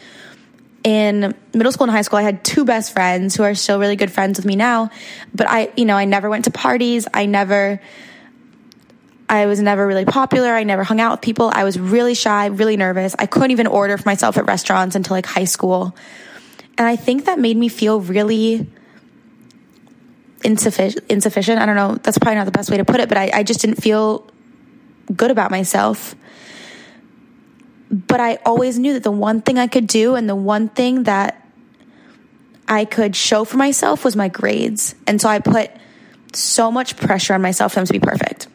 In 0.84 1.34
middle 1.54 1.72
school 1.72 1.84
and 1.84 1.90
high 1.90 2.02
school, 2.02 2.18
I 2.18 2.22
had 2.22 2.44
two 2.44 2.66
best 2.66 2.92
friends 2.92 3.34
who 3.34 3.42
are 3.42 3.54
still 3.54 3.78
really 3.80 3.96
good 3.96 4.12
friends 4.12 4.38
with 4.38 4.44
me 4.44 4.54
now. 4.54 4.90
But 5.34 5.48
I, 5.48 5.72
you 5.76 5.86
know, 5.86 5.96
I 5.96 6.04
never 6.04 6.28
went 6.28 6.44
to 6.44 6.50
parties. 6.50 7.08
I 7.12 7.24
never, 7.24 7.80
I 9.28 9.46
was 9.46 9.60
never 9.60 9.86
really 9.86 10.04
popular. 10.04 10.50
I 10.50 10.62
never 10.64 10.84
hung 10.84 11.00
out 11.00 11.12
with 11.12 11.20
people. 11.22 11.50
I 11.52 11.64
was 11.64 11.78
really 11.78 12.14
shy, 12.14 12.46
really 12.46 12.76
nervous. 12.76 13.16
I 13.18 13.24
couldn't 13.24 13.50
even 13.50 13.66
order 13.66 13.96
for 13.96 14.06
myself 14.06 14.36
at 14.36 14.44
restaurants 14.46 14.94
until 14.94 15.16
like 15.16 15.24
high 15.24 15.46
school. 15.46 15.96
And 16.76 16.86
I 16.86 16.96
think 16.96 17.24
that 17.24 17.38
made 17.38 17.56
me 17.56 17.68
feel 17.68 18.00
really 18.00 18.66
insufficient. 20.44 21.04
Insufficient. 21.08 21.60
I 21.60 21.66
don't 21.66 21.76
know. 21.76 21.96
That's 22.02 22.18
probably 22.18 22.36
not 22.36 22.44
the 22.44 22.52
best 22.52 22.70
way 22.70 22.76
to 22.76 22.84
put 22.84 23.00
it, 23.00 23.08
but 23.08 23.16
I, 23.16 23.30
I 23.32 23.42
just 23.42 23.60
didn't 23.60 23.82
feel 23.82 24.30
good 25.16 25.30
about 25.30 25.50
myself. 25.50 26.14
But 27.94 28.18
I 28.18 28.38
always 28.44 28.76
knew 28.76 28.94
that 28.94 29.04
the 29.04 29.12
one 29.12 29.40
thing 29.40 29.56
I 29.56 29.68
could 29.68 29.86
do 29.86 30.16
and 30.16 30.28
the 30.28 30.34
one 30.34 30.68
thing 30.68 31.04
that 31.04 31.46
I 32.66 32.86
could 32.86 33.14
show 33.14 33.44
for 33.44 33.56
myself 33.56 34.04
was 34.04 34.16
my 34.16 34.26
grades. 34.26 34.96
And 35.06 35.20
so 35.20 35.28
I 35.28 35.38
put 35.38 35.70
so 36.32 36.72
much 36.72 36.96
pressure 36.96 37.34
on 37.34 37.40
myself 37.40 37.72
for 37.72 37.76
them 37.76 37.86
to 37.86 37.92
be 37.92 38.00
perfect. 38.00 38.48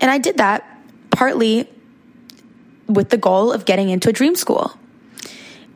And 0.00 0.10
I 0.10 0.18
did 0.18 0.38
that 0.38 0.64
partly 1.10 1.70
with 2.88 3.10
the 3.10 3.16
goal 3.16 3.52
of 3.52 3.64
getting 3.64 3.90
into 3.90 4.08
a 4.08 4.12
dream 4.12 4.34
school. 4.34 4.76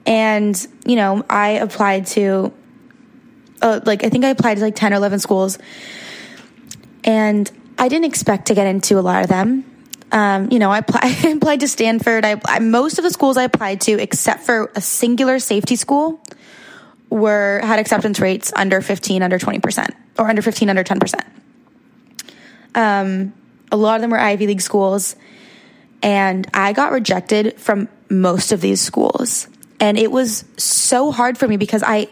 And, 0.04 0.66
you 0.85 0.97
know, 0.97 1.25
I 1.30 1.50
applied 1.50 2.07
to, 2.09 2.52
uh, 3.62 3.78
like, 3.85 4.02
I 4.02 4.09
think 4.09 4.25
I 4.25 4.30
applied 4.30 4.57
to 4.57 4.61
like 4.61 4.75
10 4.75 4.92
or 4.92 4.97
11 4.97 5.21
schools. 5.21 5.57
And 7.04 7.49
I 7.78 7.87
didn't 7.87 8.07
expect 8.07 8.47
to 8.49 8.57
get 8.57 8.66
into 8.66 8.99
a 8.99 9.02
lot 9.02 9.23
of 9.23 9.28
them. 9.28 9.70
Um, 10.12 10.50
you 10.50 10.59
know, 10.59 10.71
I, 10.71 10.79
applied, 10.79 11.05
I 11.25 11.29
applied 11.31 11.61
to 11.61 11.69
Stanford. 11.69 12.25
I, 12.25 12.40
I, 12.45 12.59
most 12.59 12.99
of 12.99 13.05
the 13.05 13.11
schools 13.11 13.37
I 13.37 13.45
applied 13.45 13.81
to, 13.83 14.00
except 14.00 14.45
for 14.45 14.71
a 14.75 14.81
singular 14.81 15.38
safety 15.38 15.76
school, 15.76 16.21
were 17.09 17.61
had 17.62 17.79
acceptance 17.79 18.21
rates 18.21 18.52
under 18.55 18.81
15, 18.81 19.23
under 19.23 19.38
20%, 19.38 19.90
or 20.19 20.29
under 20.29 20.43
15, 20.43 20.71
under 20.71 20.85
10%. 20.85 21.25
Um, 22.75 23.33
a 23.73 23.76
lot 23.76 23.97
of 23.97 24.00
them 24.00 24.11
were 24.11 24.19
Ivy 24.19 24.47
League 24.47 24.61
schools, 24.61 25.17
and 26.02 26.49
I 26.55 26.73
got 26.73 26.93
rejected 26.93 27.59
from 27.59 27.88
most 28.09 28.52
of 28.52 28.61
these 28.61 28.81
schools. 28.81 29.49
And 29.79 29.99
it 29.99 30.11
was 30.11 30.45
so 30.57 31.11
hard 31.11 31.38
for 31.38 31.49
me 31.49 31.57
because 31.57 31.83
I 31.85 32.09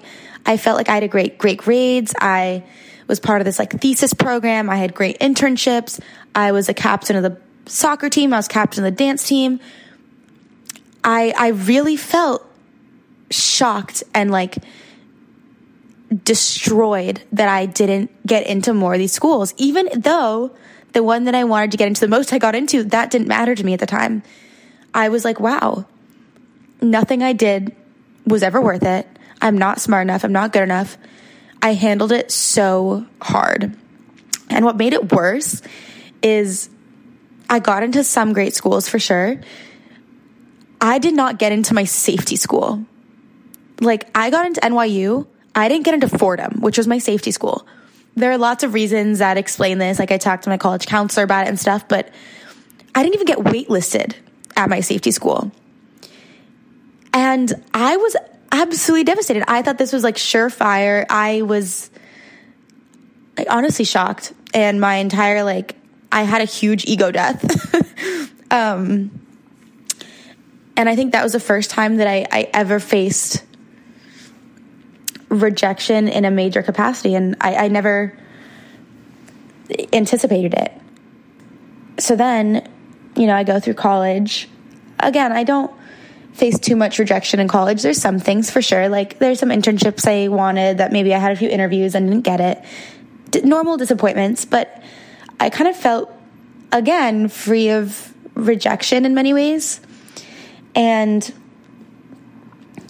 I 0.46 0.56
felt 0.56 0.78
like 0.78 0.88
I 0.88 0.94
had 0.94 1.02
a 1.02 1.08
great 1.08 1.38
great 1.38 1.58
grades. 1.58 2.14
I 2.18 2.64
was 3.06 3.20
part 3.20 3.40
of 3.40 3.44
this 3.44 3.58
like 3.58 3.72
thesis 3.80 4.14
program. 4.14 4.70
I 4.70 4.76
had 4.76 4.94
great 4.94 5.18
internships. 5.18 6.00
I 6.34 6.52
was 6.52 6.68
a 6.68 6.74
captain 6.74 7.16
of 7.16 7.22
the 7.22 7.38
soccer 7.68 8.08
team. 8.08 8.32
I 8.32 8.36
was 8.36 8.48
captain 8.48 8.84
of 8.84 8.90
the 8.92 8.96
dance 8.96 9.26
team. 9.26 9.60
I 11.04 11.32
I 11.36 11.48
really 11.48 11.96
felt 11.96 12.44
shocked 13.30 14.02
and 14.14 14.30
like 14.30 14.58
destroyed 16.24 17.22
that 17.32 17.48
I 17.48 17.66
didn't 17.66 18.10
get 18.26 18.46
into 18.46 18.72
more 18.72 18.94
of 18.94 18.98
these 18.98 19.12
schools, 19.12 19.52
even 19.56 19.88
though 19.94 20.56
the 20.92 21.02
one 21.02 21.24
that 21.24 21.34
I 21.34 21.44
wanted 21.44 21.70
to 21.72 21.76
get 21.76 21.86
into 21.86 22.00
the 22.00 22.08
most 22.08 22.32
I 22.32 22.38
got 22.38 22.54
into, 22.54 22.82
that 22.84 23.10
didn't 23.10 23.28
matter 23.28 23.54
to 23.54 23.64
me 23.64 23.74
at 23.74 23.80
the 23.80 23.86
time. 23.86 24.22
I 24.94 25.10
was 25.10 25.24
like, 25.24 25.38
wow, 25.38 25.84
nothing 26.80 27.22
I 27.22 27.34
did 27.34 27.74
was 28.26 28.42
ever 28.42 28.60
worth 28.60 28.82
it. 28.82 29.06
I'm 29.40 29.58
not 29.58 29.80
smart 29.80 30.02
enough. 30.02 30.24
I'm 30.24 30.32
not 30.32 30.52
good 30.52 30.62
enough. 30.62 30.96
I 31.60 31.74
handled 31.74 32.12
it 32.12 32.30
so 32.30 33.06
hard. 33.20 33.76
And 34.50 34.64
what 34.64 34.76
made 34.76 34.94
it 34.94 35.12
worse 35.12 35.60
is 36.22 36.70
I 37.48 37.58
got 37.60 37.82
into 37.82 38.04
some 38.04 38.32
great 38.32 38.54
schools 38.54 38.88
for 38.88 38.98
sure. 38.98 39.40
I 40.80 40.98
did 40.98 41.14
not 41.14 41.38
get 41.38 41.52
into 41.52 41.74
my 41.74 41.84
safety 41.84 42.36
school. 42.36 42.84
Like, 43.80 44.08
I 44.14 44.30
got 44.30 44.46
into 44.46 44.60
NYU. 44.60 45.26
I 45.54 45.68
didn't 45.68 45.84
get 45.84 45.94
into 45.94 46.08
Fordham, 46.08 46.60
which 46.60 46.78
was 46.78 46.86
my 46.86 46.98
safety 46.98 47.30
school. 47.30 47.66
There 48.16 48.30
are 48.30 48.38
lots 48.38 48.64
of 48.64 48.74
reasons 48.74 49.20
that 49.20 49.36
explain 49.36 49.78
this. 49.78 49.98
Like 49.98 50.10
I 50.10 50.18
talked 50.18 50.44
to 50.44 50.50
my 50.50 50.56
college 50.56 50.86
counselor 50.86 51.24
about 51.24 51.46
it 51.46 51.50
and 51.50 51.58
stuff, 51.58 51.86
but 51.86 52.10
I 52.94 53.02
didn't 53.02 53.14
even 53.14 53.26
get 53.26 53.38
waitlisted 53.38 54.14
at 54.56 54.68
my 54.68 54.80
safety 54.80 55.12
school. 55.12 55.52
And 57.12 57.52
I 57.72 57.96
was 57.96 58.16
absolutely 58.50 59.04
devastated. 59.04 59.44
I 59.48 59.62
thought 59.62 59.78
this 59.78 59.92
was 59.92 60.02
like 60.02 60.16
surefire. 60.16 61.06
I 61.08 61.42
was 61.42 61.90
like, 63.36 63.46
honestly 63.50 63.84
shocked. 63.84 64.32
And 64.52 64.80
my 64.80 64.96
entire, 64.96 65.44
like, 65.44 65.76
I 66.10 66.22
had 66.22 66.40
a 66.40 66.46
huge 66.46 66.84
ego 66.86 67.10
death. 67.10 67.44
um, 68.50 69.10
and 70.76 70.88
I 70.88 70.96
think 70.96 71.12
that 71.12 71.22
was 71.22 71.32
the 71.32 71.40
first 71.40 71.70
time 71.70 71.96
that 71.96 72.06
I, 72.06 72.26
I 72.30 72.48
ever 72.52 72.80
faced 72.80 73.44
rejection 75.28 76.08
in 76.08 76.24
a 76.24 76.30
major 76.30 76.62
capacity. 76.62 77.14
And 77.14 77.36
I, 77.40 77.56
I 77.56 77.68
never 77.68 78.16
anticipated 79.92 80.54
it. 80.54 80.72
So 81.98 82.16
then, 82.16 82.68
you 83.16 83.26
know, 83.26 83.34
I 83.34 83.44
go 83.44 83.60
through 83.60 83.74
college. 83.74 84.48
Again, 85.00 85.32
I 85.32 85.44
don't 85.44 85.72
face 86.32 86.58
too 86.58 86.76
much 86.76 86.98
rejection 86.98 87.40
in 87.40 87.48
college. 87.48 87.82
There's 87.82 88.00
some 88.00 88.20
things 88.20 88.50
for 88.50 88.62
sure. 88.62 88.88
Like 88.88 89.18
there's 89.18 89.40
some 89.40 89.48
internships 89.48 90.06
I 90.06 90.28
wanted 90.28 90.78
that 90.78 90.92
maybe 90.92 91.12
I 91.12 91.18
had 91.18 91.32
a 91.32 91.36
few 91.36 91.48
interviews 91.48 91.94
and 91.94 92.08
didn't 92.08 92.24
get 92.24 92.40
it. 92.40 92.64
D- 93.30 93.40
normal 93.40 93.76
disappointments, 93.76 94.44
but 94.44 94.82
I 95.40 95.50
kind 95.50 95.68
of 95.68 95.76
felt 95.76 96.12
again 96.72 97.28
free 97.28 97.70
of 97.70 98.12
rejection 98.34 99.04
in 99.04 99.14
many 99.14 99.32
ways. 99.34 99.80
And 100.74 101.32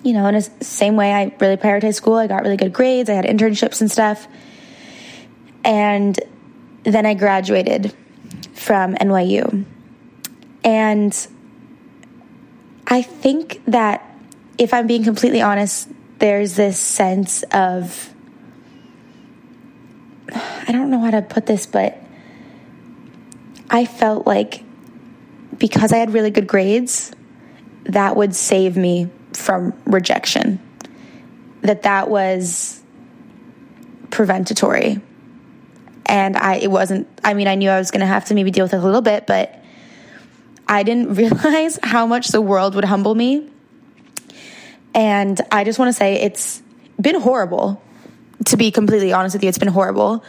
you 0.03 0.13
know, 0.13 0.27
in 0.27 0.35
the 0.35 0.43
same 0.61 0.97
way 0.97 1.13
I 1.13 1.35
really 1.41 1.57
prioritized 1.57 1.95
school, 1.95 2.15
I 2.15 2.27
got 2.27 2.43
really 2.43 2.57
good 2.57 2.73
grades, 2.73 3.11
I 3.11 3.15
had 3.15 3.25
internships 3.25 3.81
and 3.81 3.91
stuff. 3.91 4.27
And 5.65 6.19
then 6.85 7.05
I 7.05 7.15
graduated 7.15 7.95
from 8.55 8.95
NYU. 8.95 9.65
And 10.65 11.29
I 12.87 13.03
think 13.03 13.63
that 13.67 14.05
if 14.57 14.73
I'm 14.73 14.87
being 14.87 15.05
completely 15.05 15.43
honest, 15.43 15.89
there's 16.19 16.57
this 16.57 16.79
sense 16.79 17.43
of 17.53 18.13
I 20.33 20.73
don't 20.73 20.91
know 20.91 21.01
how 21.01 21.11
to 21.11 21.23
put 21.23 21.47
this, 21.47 21.67
but 21.67 22.03
I 23.71 23.85
felt 23.85 24.27
like 24.27 24.65
because 25.59 25.93
I 25.93 25.99
had 25.99 26.13
really 26.13 26.31
good 26.31 26.47
grades, 26.47 27.13
that 27.85 28.17
would 28.17 28.35
save 28.35 28.77
me 28.77 29.11
from 29.33 29.75
rejection. 29.85 30.61
That 31.63 31.83
that 31.83 32.09
was 32.09 32.81
preventatory. 34.11 35.03
And 36.07 36.37
I 36.37 36.57
it 36.57 36.71
wasn't 36.71 37.09
I 37.25 37.35
mean 37.35 37.49
I 37.49 37.57
knew 37.57 37.71
I 37.71 37.79
was 37.79 37.91
going 37.91 38.01
to 38.01 38.07
have 38.07 38.27
to 38.27 38.35
maybe 38.35 38.51
deal 38.51 38.65
with 38.65 38.75
it 38.75 38.79
a 38.79 38.85
little 38.85 39.03
bit, 39.03 39.27
but 39.27 39.63
I 40.67 40.83
didn't 40.83 41.15
realize 41.17 41.79
how 41.83 42.07
much 42.07 42.29
the 42.29 42.41
world 42.41 42.75
would 42.75 42.85
humble 42.85 43.15
me. 43.15 43.51
And 44.95 45.41
I 45.53 45.65
just 45.65 45.79
want 45.79 45.91
to 45.91 45.93
say 45.93 46.15
it's 46.15 46.63
been 47.01 47.21
horrible. 47.21 47.83
To 48.47 48.57
be 48.57 48.71
completely 48.71 49.13
honest 49.13 49.35
with 49.35 49.43
you, 49.43 49.49
it's 49.49 49.59
been 49.59 49.69
horrible 49.69 50.25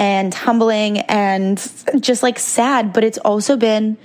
and 0.00 0.32
humbling 0.32 1.00
and 1.00 1.58
just 2.00 2.22
like 2.22 2.38
sad, 2.38 2.94
but 2.94 3.04
it's 3.04 3.18
also 3.18 3.58
been 3.58 3.98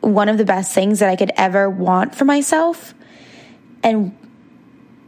one 0.00 0.28
of 0.28 0.38
the 0.38 0.44
best 0.44 0.74
things 0.74 0.98
that 0.98 1.08
I 1.08 1.14
could 1.14 1.30
ever 1.36 1.70
want 1.70 2.16
for 2.16 2.24
myself 2.24 2.94
and 3.84 4.16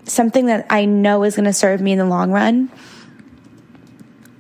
something 0.05 0.47
that 0.47 0.67
I 0.71 0.85
know 0.85 1.25
is 1.25 1.35
going 1.35 1.47
to 1.47 1.53
serve 1.53 1.81
me 1.81 1.91
in 1.91 1.99
the 1.99 2.05
long 2.05 2.31
run. 2.31 2.71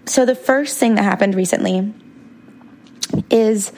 So, 0.07 0.25
the 0.25 0.37
first 0.37 0.79
thing 0.79 0.95
that 0.95 1.03
happened 1.03 1.35
recently 1.35 1.93
is 3.29 3.73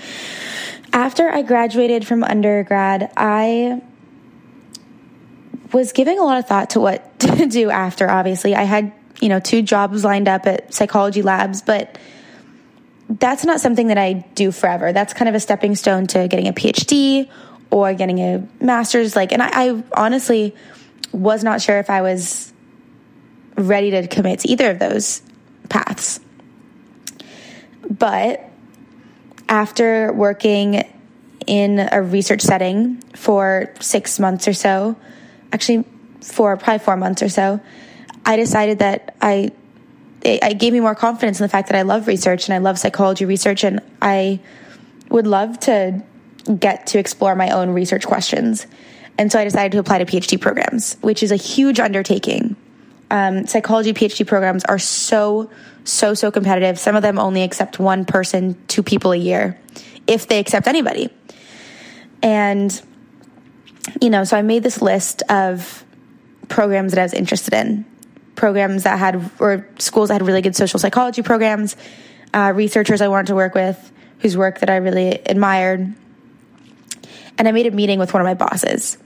after 0.93 1.31
I 1.31 1.41
graduated 1.41 2.07
from 2.07 2.23
undergrad, 2.23 3.11
I 3.17 3.81
was 5.73 5.93
giving 5.93 6.19
a 6.19 6.25
lot 6.25 6.37
of 6.39 6.47
thought 6.47 6.71
to 6.71 6.81
what 6.81 7.19
to 7.21 7.47
do 7.47 7.71
after, 7.71 8.11
obviously. 8.11 8.55
I 8.55 8.65
had, 8.65 8.93
you 9.23 9.29
know, 9.29 9.39
two 9.39 9.63
jobs 9.63 10.05
lined 10.05 10.29
up 10.29 10.47
at 10.47 10.75
psychology 10.75 11.23
labs, 11.23 11.63
but 11.63 11.97
that's 13.09 13.45
not 13.45 13.61
something 13.61 13.87
that 13.87 13.99
I 13.99 14.25
do 14.35 14.51
forever. 14.51 14.93
That's 14.93 15.15
kind 15.15 15.29
of 15.29 15.35
a 15.35 15.41
stepping 15.41 15.77
stone 15.77 16.07
to 16.09 16.27
getting 16.27 16.49
a 16.49 16.53
PhD 16.53 17.31
or 17.71 17.95
getting 17.95 18.19
a 18.19 18.47
master's. 18.61 19.15
Like, 19.15 19.33
and 19.33 19.43
I, 19.43 19.51
I 19.53 19.83
honestly 19.97 20.55
was 21.13 21.45
not 21.45 21.63
sure 21.63 21.79
if 21.79 21.89
I 21.89 22.03
was 22.03 22.53
ready 23.57 23.93
to 23.93 24.09
commit 24.09 24.41
to 24.41 24.49
either 24.49 24.71
of 24.71 24.79
those 24.79 25.23
paths. 25.69 26.21
But 27.89 28.49
after 29.49 30.13
working 30.13 30.89
in 31.47 31.89
a 31.93 32.03
research 32.03 32.41
setting 32.41 32.97
for 33.15 33.73
six 33.81 34.19
months 34.19 34.49
or 34.49 34.53
so, 34.53 34.97
actually 35.53 35.85
for 36.23 36.57
probably 36.57 36.79
four 36.79 36.97
months 36.97 37.23
or 37.23 37.29
so, 37.29 37.61
I 38.25 38.37
decided 38.37 38.79
that 38.81 39.17
I 39.21 39.51
it, 40.25 40.59
gave 40.59 40.73
me 40.73 40.81
more 40.81 40.95
confidence 40.95 41.41
in 41.41 41.45
the 41.45 41.49
fact 41.49 41.69
that 41.69 41.77
I 41.77 41.83
love 41.83 42.07
research 42.07 42.49
and 42.49 42.55
I 42.55 42.59
love 42.59 42.79
psychology 42.79 43.25
research 43.25 43.65
and 43.65 43.81
I 44.01 44.41
would 45.09 45.27
love 45.27 45.59
to 45.61 46.03
get 46.59 46.87
to 46.89 46.99
explore 46.99 47.35
my 47.35 47.51
own 47.51 47.71
research 47.71 48.07
questions. 48.07 48.67
And 49.19 49.31
so 49.31 49.39
I 49.39 49.45
decided 49.45 49.73
to 49.73 49.79
apply 49.79 49.99
to 49.99 50.07
PhD 50.07 50.41
programs, 50.41 50.97
which 51.01 51.23
is 51.23 51.31
a 51.33 51.37
huge 51.37 51.79
undertaking. 51.81 52.57
Um, 53.11 53.47
psychology 53.47 53.93
PhD 53.93 54.27
programs 54.27 54.65
are 54.65 54.79
so, 54.79 55.51
so, 55.85 56.15
so 56.15 56.31
competitive. 56.31 56.79
Some 56.79 56.97
of 56.97 57.03
them 57.03 57.19
only 57.19 57.43
accept 57.43 57.79
one 57.79 58.05
person, 58.05 58.57
two 58.69 58.83
people 58.83 59.13
a 59.13 59.17
year, 59.17 59.61
if 60.07 60.29
they 60.29 60.39
accept 60.39 60.67
anybody. 60.67 61.11
And, 62.23 62.81
you 64.01 64.09
know, 64.09 64.25
so 64.25 64.37
I 64.37 64.43
made 64.43 64.63
this 64.63 64.81
list 64.81 65.23
of 65.29 65.85
programs 66.49 66.93
that 66.93 67.01
I 67.01 67.03
was 67.03 67.13
interested 67.13 67.53
in 67.53 67.85
programs 68.35 68.85
that 68.85 68.99
had, 68.99 69.31
or 69.39 69.69
schools 69.79 70.09
that 70.09 70.15
had 70.15 70.23
really 70.27 70.43
good 70.43 70.57
social 70.57 70.79
psychology 70.79 71.23
programs, 71.23 71.77
uh, 72.35 72.53
researchers 72.55 73.01
I 73.01 73.09
wanted 73.09 73.29
to 73.29 73.35
work 73.35 73.55
with, 73.55 73.93
whose 74.21 74.37
work 74.37 74.61
that 74.61 74.71
I 74.71 74.77
really 74.77 75.21
admired. 75.27 75.95
And 77.39 77.49
I 77.49 77.53
made 77.53 77.67
a 77.67 77.71
meeting 77.71 77.99
with 77.99 78.15
one 78.15 78.21
of 78.21 78.27
my 78.27 78.35
bosses. 78.35 78.99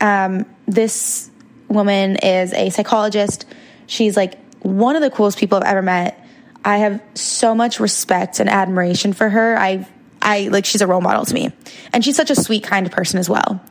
Um, 0.00 0.46
this 0.66 1.30
woman 1.68 2.16
is 2.16 2.52
a 2.52 2.70
psychologist. 2.70 3.46
She's 3.86 4.16
like 4.16 4.38
one 4.62 4.96
of 4.96 5.02
the 5.02 5.10
coolest 5.10 5.38
people 5.38 5.58
I've 5.58 5.64
ever 5.64 5.82
met. 5.82 6.20
I 6.64 6.78
have 6.78 7.02
so 7.14 7.54
much 7.54 7.78
respect 7.78 8.40
and 8.40 8.48
admiration 8.48 9.12
for 9.12 9.28
her. 9.28 9.56
I, 9.58 9.86
I 10.22 10.48
like 10.48 10.64
she's 10.64 10.80
a 10.80 10.86
role 10.86 11.02
model 11.02 11.26
to 11.26 11.34
me, 11.34 11.52
and 11.92 12.02
she's 12.02 12.16
such 12.16 12.30
a 12.30 12.34
sweet, 12.34 12.62
kind 12.62 12.86
of 12.86 12.92
person 12.92 13.18
as 13.18 13.28
well. 13.28 13.62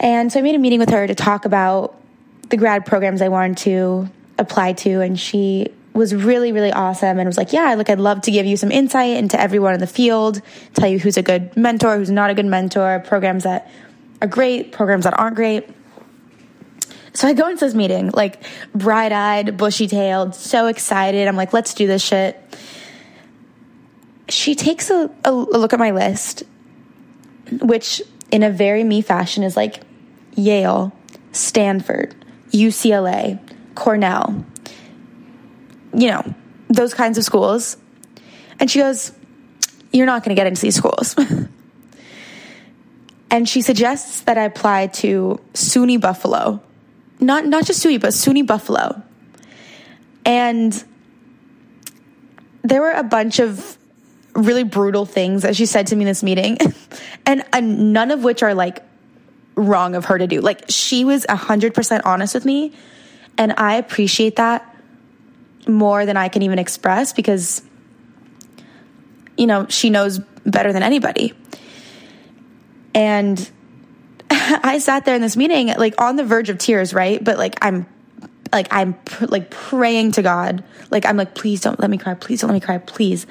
And 0.00 0.32
so 0.32 0.40
I 0.40 0.42
made 0.42 0.56
a 0.56 0.58
meeting 0.58 0.80
with 0.80 0.90
her 0.90 1.06
to 1.06 1.14
talk 1.14 1.44
about 1.44 2.00
the 2.48 2.56
grad 2.56 2.86
programs 2.86 3.22
I 3.22 3.28
wanted 3.28 3.58
to 3.58 4.08
apply 4.38 4.74
to, 4.74 5.00
and 5.00 5.18
she 5.18 5.68
was 5.96 6.14
really, 6.14 6.52
really 6.52 6.72
awesome 6.72 7.18
and 7.18 7.26
was 7.26 7.38
like, 7.38 7.52
Yeah, 7.52 7.74
like 7.74 7.90
I'd 7.90 7.98
love 7.98 8.20
to 8.22 8.30
give 8.30 8.46
you 8.46 8.56
some 8.56 8.70
insight 8.70 9.16
into 9.16 9.40
everyone 9.40 9.74
in 9.74 9.80
the 9.80 9.86
field, 9.86 10.42
tell 10.74 10.88
you 10.88 10.98
who's 10.98 11.16
a 11.16 11.22
good 11.22 11.56
mentor, 11.56 11.96
who's 11.96 12.10
not 12.10 12.30
a 12.30 12.34
good 12.34 12.46
mentor, 12.46 13.02
programs 13.06 13.44
that 13.44 13.70
are 14.20 14.28
great, 14.28 14.72
programs 14.72 15.04
that 15.04 15.18
aren't 15.18 15.36
great. 15.36 15.68
So 17.14 17.26
I 17.26 17.32
go 17.32 17.48
into 17.48 17.64
this 17.64 17.74
meeting, 17.74 18.10
like 18.10 18.42
bright 18.74 19.10
eyed, 19.10 19.56
bushy 19.56 19.88
tailed, 19.88 20.34
so 20.34 20.66
excited. 20.66 21.26
I'm 21.26 21.36
like, 21.36 21.54
let's 21.54 21.72
do 21.72 21.86
this 21.86 22.02
shit. 22.02 22.38
She 24.28 24.54
takes 24.54 24.90
a, 24.90 25.10
a, 25.24 25.32
look 25.32 25.72
at 25.72 25.78
my 25.78 25.92
list, 25.92 26.42
which 27.62 28.02
in 28.30 28.42
a 28.42 28.50
very 28.50 28.84
me 28.84 29.00
fashion 29.00 29.44
is 29.44 29.56
like 29.56 29.80
Yale, 30.34 30.92
Stanford, 31.32 32.14
UCLA, 32.56 33.38
Cornell, 33.74 34.44
you 35.94 36.08
know, 36.08 36.34
those 36.68 36.94
kinds 36.94 37.18
of 37.18 37.24
schools. 37.24 37.76
And 38.58 38.70
she 38.70 38.78
goes, 38.78 39.12
You're 39.92 40.06
not 40.06 40.24
going 40.24 40.34
to 40.34 40.40
get 40.40 40.46
into 40.46 40.62
these 40.62 40.76
schools. 40.76 41.14
and 43.30 43.48
she 43.48 43.60
suggests 43.60 44.22
that 44.22 44.38
I 44.38 44.44
apply 44.44 44.88
to 44.88 45.40
SUNY 45.54 46.00
Buffalo. 46.00 46.62
Not, 47.20 47.46
not 47.46 47.64
just 47.64 47.84
SUNY, 47.84 48.00
but 48.00 48.10
SUNY 48.10 48.46
Buffalo. 48.46 49.02
And 50.24 50.84
there 52.62 52.80
were 52.80 52.92
a 52.92 53.04
bunch 53.04 53.38
of 53.38 53.78
really 54.34 54.64
brutal 54.64 55.06
things 55.06 55.42
that 55.42 55.56
she 55.56 55.66
said 55.66 55.86
to 55.88 55.96
me 55.96 56.02
in 56.02 56.08
this 56.08 56.22
meeting, 56.22 56.58
and, 57.26 57.44
and 57.52 57.92
none 57.92 58.10
of 58.10 58.22
which 58.22 58.42
are 58.42 58.54
like 58.54 58.82
wrong 59.56 59.94
of 59.94 60.04
her 60.06 60.18
to 60.18 60.26
do. 60.26 60.40
Like 60.40 60.66
she 60.68 61.04
was 61.04 61.26
100% 61.26 62.02
honest 62.04 62.34
with 62.34 62.44
me. 62.44 62.72
And 63.38 63.54
I 63.56 63.74
appreciate 63.74 64.36
that 64.36 64.74
more 65.66 66.06
than 66.06 66.16
I 66.16 66.28
can 66.28 66.42
even 66.42 66.58
express 66.58 67.12
because, 67.12 67.62
you 69.36 69.46
know, 69.46 69.66
she 69.68 69.90
knows 69.90 70.20
better 70.44 70.72
than 70.72 70.82
anybody. 70.82 71.32
And 72.94 73.50
I 74.30 74.78
sat 74.78 75.04
there 75.04 75.14
in 75.14 75.22
this 75.22 75.36
meeting, 75.36 75.68
like 75.68 76.00
on 76.00 76.16
the 76.16 76.24
verge 76.24 76.50
of 76.50 76.58
tears, 76.58 76.94
right? 76.94 77.22
But 77.22 77.36
like 77.36 77.56
I'm 77.62 77.86
like 78.52 78.68
I'm 78.70 78.94
pr- 78.94 79.26
like 79.26 79.50
praying 79.50 80.12
to 80.12 80.22
God. 80.22 80.64
Like 80.90 81.04
I'm 81.04 81.16
like, 81.16 81.34
please 81.34 81.60
don't 81.60 81.78
let 81.80 81.90
me 81.90 81.98
cry. 81.98 82.14
Please 82.14 82.40
don't 82.40 82.48
let 82.48 82.54
me 82.54 82.60
cry. 82.60 82.78
Please. 82.78 83.26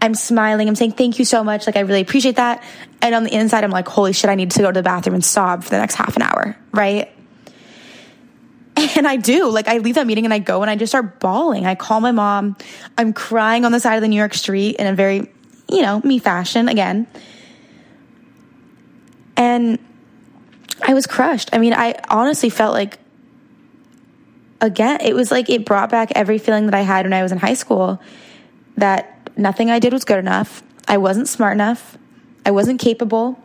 I'm 0.00 0.14
smiling. 0.14 0.68
I'm 0.68 0.76
saying 0.76 0.92
thank 0.92 1.18
you 1.18 1.24
so 1.24 1.42
much. 1.42 1.66
Like 1.66 1.76
I 1.76 1.80
really 1.80 2.00
appreciate 2.00 2.36
that. 2.36 2.62
And 3.02 3.14
on 3.14 3.24
the 3.24 3.34
inside, 3.34 3.64
I'm 3.64 3.70
like, 3.70 3.88
holy 3.88 4.12
shit, 4.12 4.30
I 4.30 4.34
need 4.34 4.50
to 4.52 4.60
go 4.60 4.70
to 4.70 4.78
the 4.78 4.82
bathroom 4.82 5.14
and 5.14 5.24
sob 5.24 5.64
for 5.64 5.70
the 5.70 5.78
next 5.78 5.94
half 5.94 6.16
an 6.16 6.22
hour, 6.22 6.56
right? 6.72 7.10
And 8.96 9.08
I 9.08 9.16
do. 9.16 9.50
Like 9.50 9.66
I 9.66 9.78
leave 9.78 9.96
that 9.96 10.06
meeting 10.06 10.24
and 10.24 10.32
I 10.32 10.38
go 10.38 10.62
and 10.62 10.70
I 10.70 10.76
just 10.76 10.92
start 10.92 11.18
bawling. 11.18 11.66
I 11.66 11.74
call 11.74 12.00
my 12.00 12.12
mom. 12.12 12.56
I'm 12.96 13.12
crying 13.12 13.64
on 13.64 13.72
the 13.72 13.80
side 13.80 13.96
of 13.96 14.02
the 14.02 14.08
New 14.08 14.16
York 14.16 14.34
street 14.34 14.76
in 14.76 14.86
a 14.86 14.94
very, 14.94 15.28
you 15.68 15.82
know, 15.82 16.00
me 16.04 16.20
fashion 16.20 16.68
again. 16.68 17.08
And 19.36 19.80
I 20.80 20.94
was 20.94 21.08
crushed. 21.08 21.50
I 21.52 21.58
mean, 21.58 21.74
I 21.74 22.00
honestly 22.08 22.50
felt 22.50 22.72
like 22.72 22.98
again, 24.60 25.00
it 25.00 25.14
was 25.14 25.30
like 25.30 25.50
it 25.50 25.64
brought 25.64 25.90
back 25.90 26.12
every 26.14 26.38
feeling 26.38 26.66
that 26.66 26.74
I 26.74 26.82
had 26.82 27.04
when 27.04 27.12
I 27.12 27.22
was 27.22 27.32
in 27.32 27.38
high 27.38 27.54
school 27.54 28.00
that 28.76 29.17
nothing 29.38 29.70
I 29.70 29.78
did 29.78 29.92
was 29.92 30.04
good 30.04 30.18
enough. 30.18 30.62
I 30.86 30.98
wasn't 30.98 31.28
smart 31.28 31.54
enough. 31.54 31.96
I 32.44 32.50
wasn't 32.50 32.80
capable. 32.80 33.38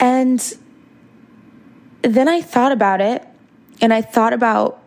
And 0.00 0.40
then 2.02 2.28
I 2.28 2.40
thought 2.40 2.72
about 2.72 3.00
it 3.00 3.26
and 3.80 3.92
I 3.92 4.00
thought 4.00 4.32
about 4.32 4.82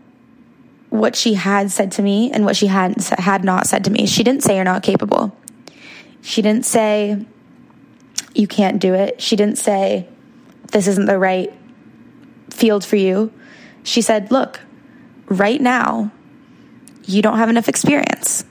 what 0.90 1.16
she 1.16 1.36
had 1.36 1.72
said 1.72 1.92
to 1.94 2.02
me 2.02 2.32
and 2.32 2.46
what 2.46 2.56
she 2.56 2.68
had 2.68 3.02
had 3.18 3.44
not 3.44 3.68
said 3.68 3.84
to 3.86 3.92
me. 3.92 4.06
She 4.06 4.24
didn't 4.24 4.44
say 4.44 4.56
you're 4.56 4.64
not 4.64 4.84
capable. 4.84 5.36
She 6.22 6.42
didn't 6.42 6.66
say 6.66 7.26
you 8.34 8.48
can't 8.48 8.80
do 8.80 8.94
it. 8.94 9.22
She 9.22 9.36
didn't 9.36 9.58
say 9.58 10.08
this 10.72 10.88
isn't 10.88 11.06
the 11.06 11.20
right 11.20 11.54
field 12.50 12.86
for 12.86 12.96
you. 12.96 13.32
She 13.84 14.02
said, 14.02 14.32
"Look, 14.32 14.62
right 15.28 15.60
now 15.60 16.12
you 17.06 17.22
don't 17.22 17.38
have 17.38 17.50
enough 17.50 17.70
experience." 17.70 18.46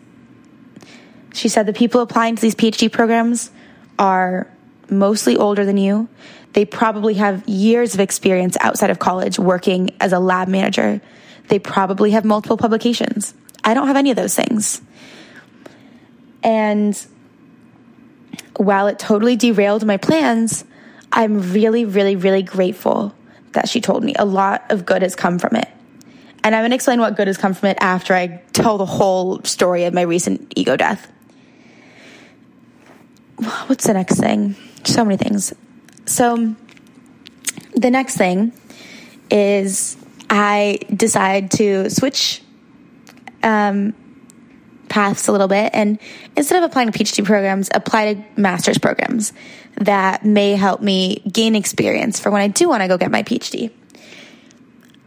She 1.34 1.48
said 1.48 1.66
the 1.66 1.72
people 1.72 2.00
applying 2.00 2.36
to 2.36 2.42
these 2.42 2.54
PhD 2.54 2.90
programs 2.90 3.50
are 3.98 4.46
mostly 4.90 5.36
older 5.36 5.64
than 5.64 5.76
you. 5.78 6.08
They 6.52 6.64
probably 6.64 7.14
have 7.14 7.48
years 7.48 7.94
of 7.94 8.00
experience 8.00 8.56
outside 8.60 8.90
of 8.90 8.98
college 8.98 9.38
working 9.38 9.90
as 10.00 10.12
a 10.12 10.18
lab 10.18 10.48
manager. 10.48 11.00
They 11.48 11.58
probably 11.58 12.10
have 12.10 12.24
multiple 12.24 12.56
publications. 12.56 13.34
I 13.64 13.74
don't 13.74 13.86
have 13.86 13.96
any 13.96 14.10
of 14.10 14.16
those 14.16 14.34
things. 14.34 14.82
And 16.42 17.00
while 18.56 18.86
it 18.86 18.98
totally 18.98 19.36
derailed 19.36 19.86
my 19.86 19.96
plans, 19.96 20.64
I'm 21.10 21.52
really, 21.52 21.84
really, 21.84 22.16
really 22.16 22.42
grateful 22.42 23.14
that 23.52 23.68
she 23.68 23.80
told 23.80 24.02
me. 24.04 24.14
A 24.18 24.24
lot 24.24 24.70
of 24.70 24.84
good 24.84 25.02
has 25.02 25.14
come 25.14 25.38
from 25.38 25.56
it. 25.56 25.68
And 26.44 26.54
I'm 26.54 26.62
going 26.62 26.70
to 26.70 26.74
explain 26.74 27.00
what 27.00 27.16
good 27.16 27.28
has 27.28 27.38
come 27.38 27.54
from 27.54 27.68
it 27.70 27.78
after 27.80 28.14
I 28.14 28.42
tell 28.52 28.78
the 28.78 28.86
whole 28.86 29.42
story 29.44 29.84
of 29.84 29.94
my 29.94 30.02
recent 30.02 30.52
ego 30.56 30.76
death. 30.76 31.10
What's 33.66 33.86
the 33.86 33.94
next 33.94 34.18
thing? 34.18 34.56
So 34.84 35.04
many 35.04 35.16
things. 35.16 35.54
So, 36.06 36.56
the 37.74 37.90
next 37.90 38.16
thing 38.16 38.52
is 39.30 39.96
I 40.28 40.78
decide 40.94 41.52
to 41.52 41.88
switch 41.90 42.42
um, 43.42 43.94
paths 44.88 45.28
a 45.28 45.32
little 45.32 45.48
bit 45.48 45.70
and 45.72 45.98
instead 46.36 46.62
of 46.62 46.68
applying 46.68 46.90
to 46.90 46.98
PhD 46.98 47.24
programs, 47.24 47.70
apply 47.74 48.14
to 48.14 48.24
master's 48.36 48.78
programs 48.78 49.32
that 49.76 50.24
may 50.24 50.54
help 50.54 50.82
me 50.82 51.20
gain 51.20 51.54
experience 51.54 52.20
for 52.20 52.30
when 52.30 52.42
I 52.42 52.48
do 52.48 52.68
want 52.68 52.82
to 52.82 52.88
go 52.88 52.98
get 52.98 53.10
my 53.10 53.22
PhD. 53.22 53.70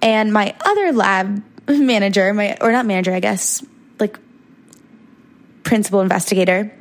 And 0.05 0.31
my 0.31 0.55
other 0.63 0.93
lab 0.93 1.43
manager, 1.67 2.31
my 2.33 2.55
or 2.61 2.71
not 2.71 2.85
manager, 2.85 3.11
I 3.11 3.19
guess, 3.19 3.65
like 3.99 4.17
principal 5.63 5.99
investigator, 5.99 6.71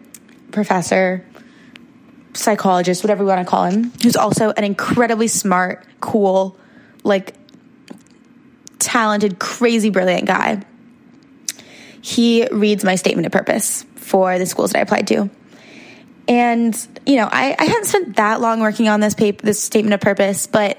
professor, 0.52 1.24
psychologist, 2.34 3.02
whatever 3.02 3.24
we 3.24 3.28
want 3.28 3.44
to 3.44 3.50
call 3.50 3.64
him, 3.64 3.92
who's 4.02 4.14
also 4.14 4.50
an 4.50 4.62
incredibly 4.62 5.26
smart, 5.26 5.86
cool, 6.00 6.56
like 7.02 7.34
talented, 8.78 9.38
crazy, 9.38 9.88
brilliant 9.88 10.26
guy. 10.26 10.62
He 12.02 12.46
reads 12.48 12.84
my 12.84 12.96
statement 12.96 13.24
of 13.24 13.32
purpose 13.32 13.84
for 13.96 14.38
the 14.38 14.44
schools 14.44 14.72
that 14.72 14.80
I 14.80 14.82
applied 14.82 15.06
to. 15.06 15.30
And, 16.28 16.88
you 17.06 17.16
know, 17.16 17.28
I, 17.30 17.56
I 17.58 17.64
hadn't 17.64 17.86
spent 17.86 18.16
that 18.16 18.42
long 18.42 18.60
working 18.60 18.88
on 18.88 19.00
this 19.00 19.14
paper, 19.14 19.44
this 19.46 19.62
statement 19.62 19.94
of 19.94 20.00
purpose, 20.00 20.46
but 20.46 20.78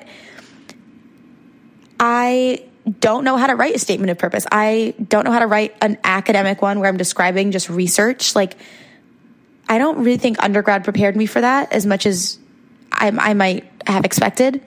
I 2.00 2.66
don't 3.00 3.24
know 3.24 3.38
how 3.38 3.48
to 3.48 3.56
write 3.56 3.76
a 3.76 3.80
statement 3.80 4.12
of 4.12 4.18
purpose. 4.18 4.46
I 4.52 4.94
don't 5.08 5.26
know 5.26 5.32
how 5.32 5.40
to 5.40 5.48
write 5.48 5.76
an 5.82 5.98
academic 6.04 6.62
one 6.62 6.80
where 6.80 6.90
I'm 6.90 6.98
describing 6.98 7.52
just 7.52 7.70
research. 7.70 8.36
Like, 8.36 8.58
I 9.68 9.78
don't 9.78 10.00
really 10.00 10.18
think 10.18 10.42
undergrad 10.44 10.84
prepared 10.84 11.16
me 11.16 11.26
for 11.26 11.42
that 11.42 11.74
as 11.74 11.86
much 11.86 12.06
as 12.06 12.38
I, 12.92 13.08
I 13.08 13.34
might 13.34 13.70
have 13.88 14.06
expected. 14.06 14.64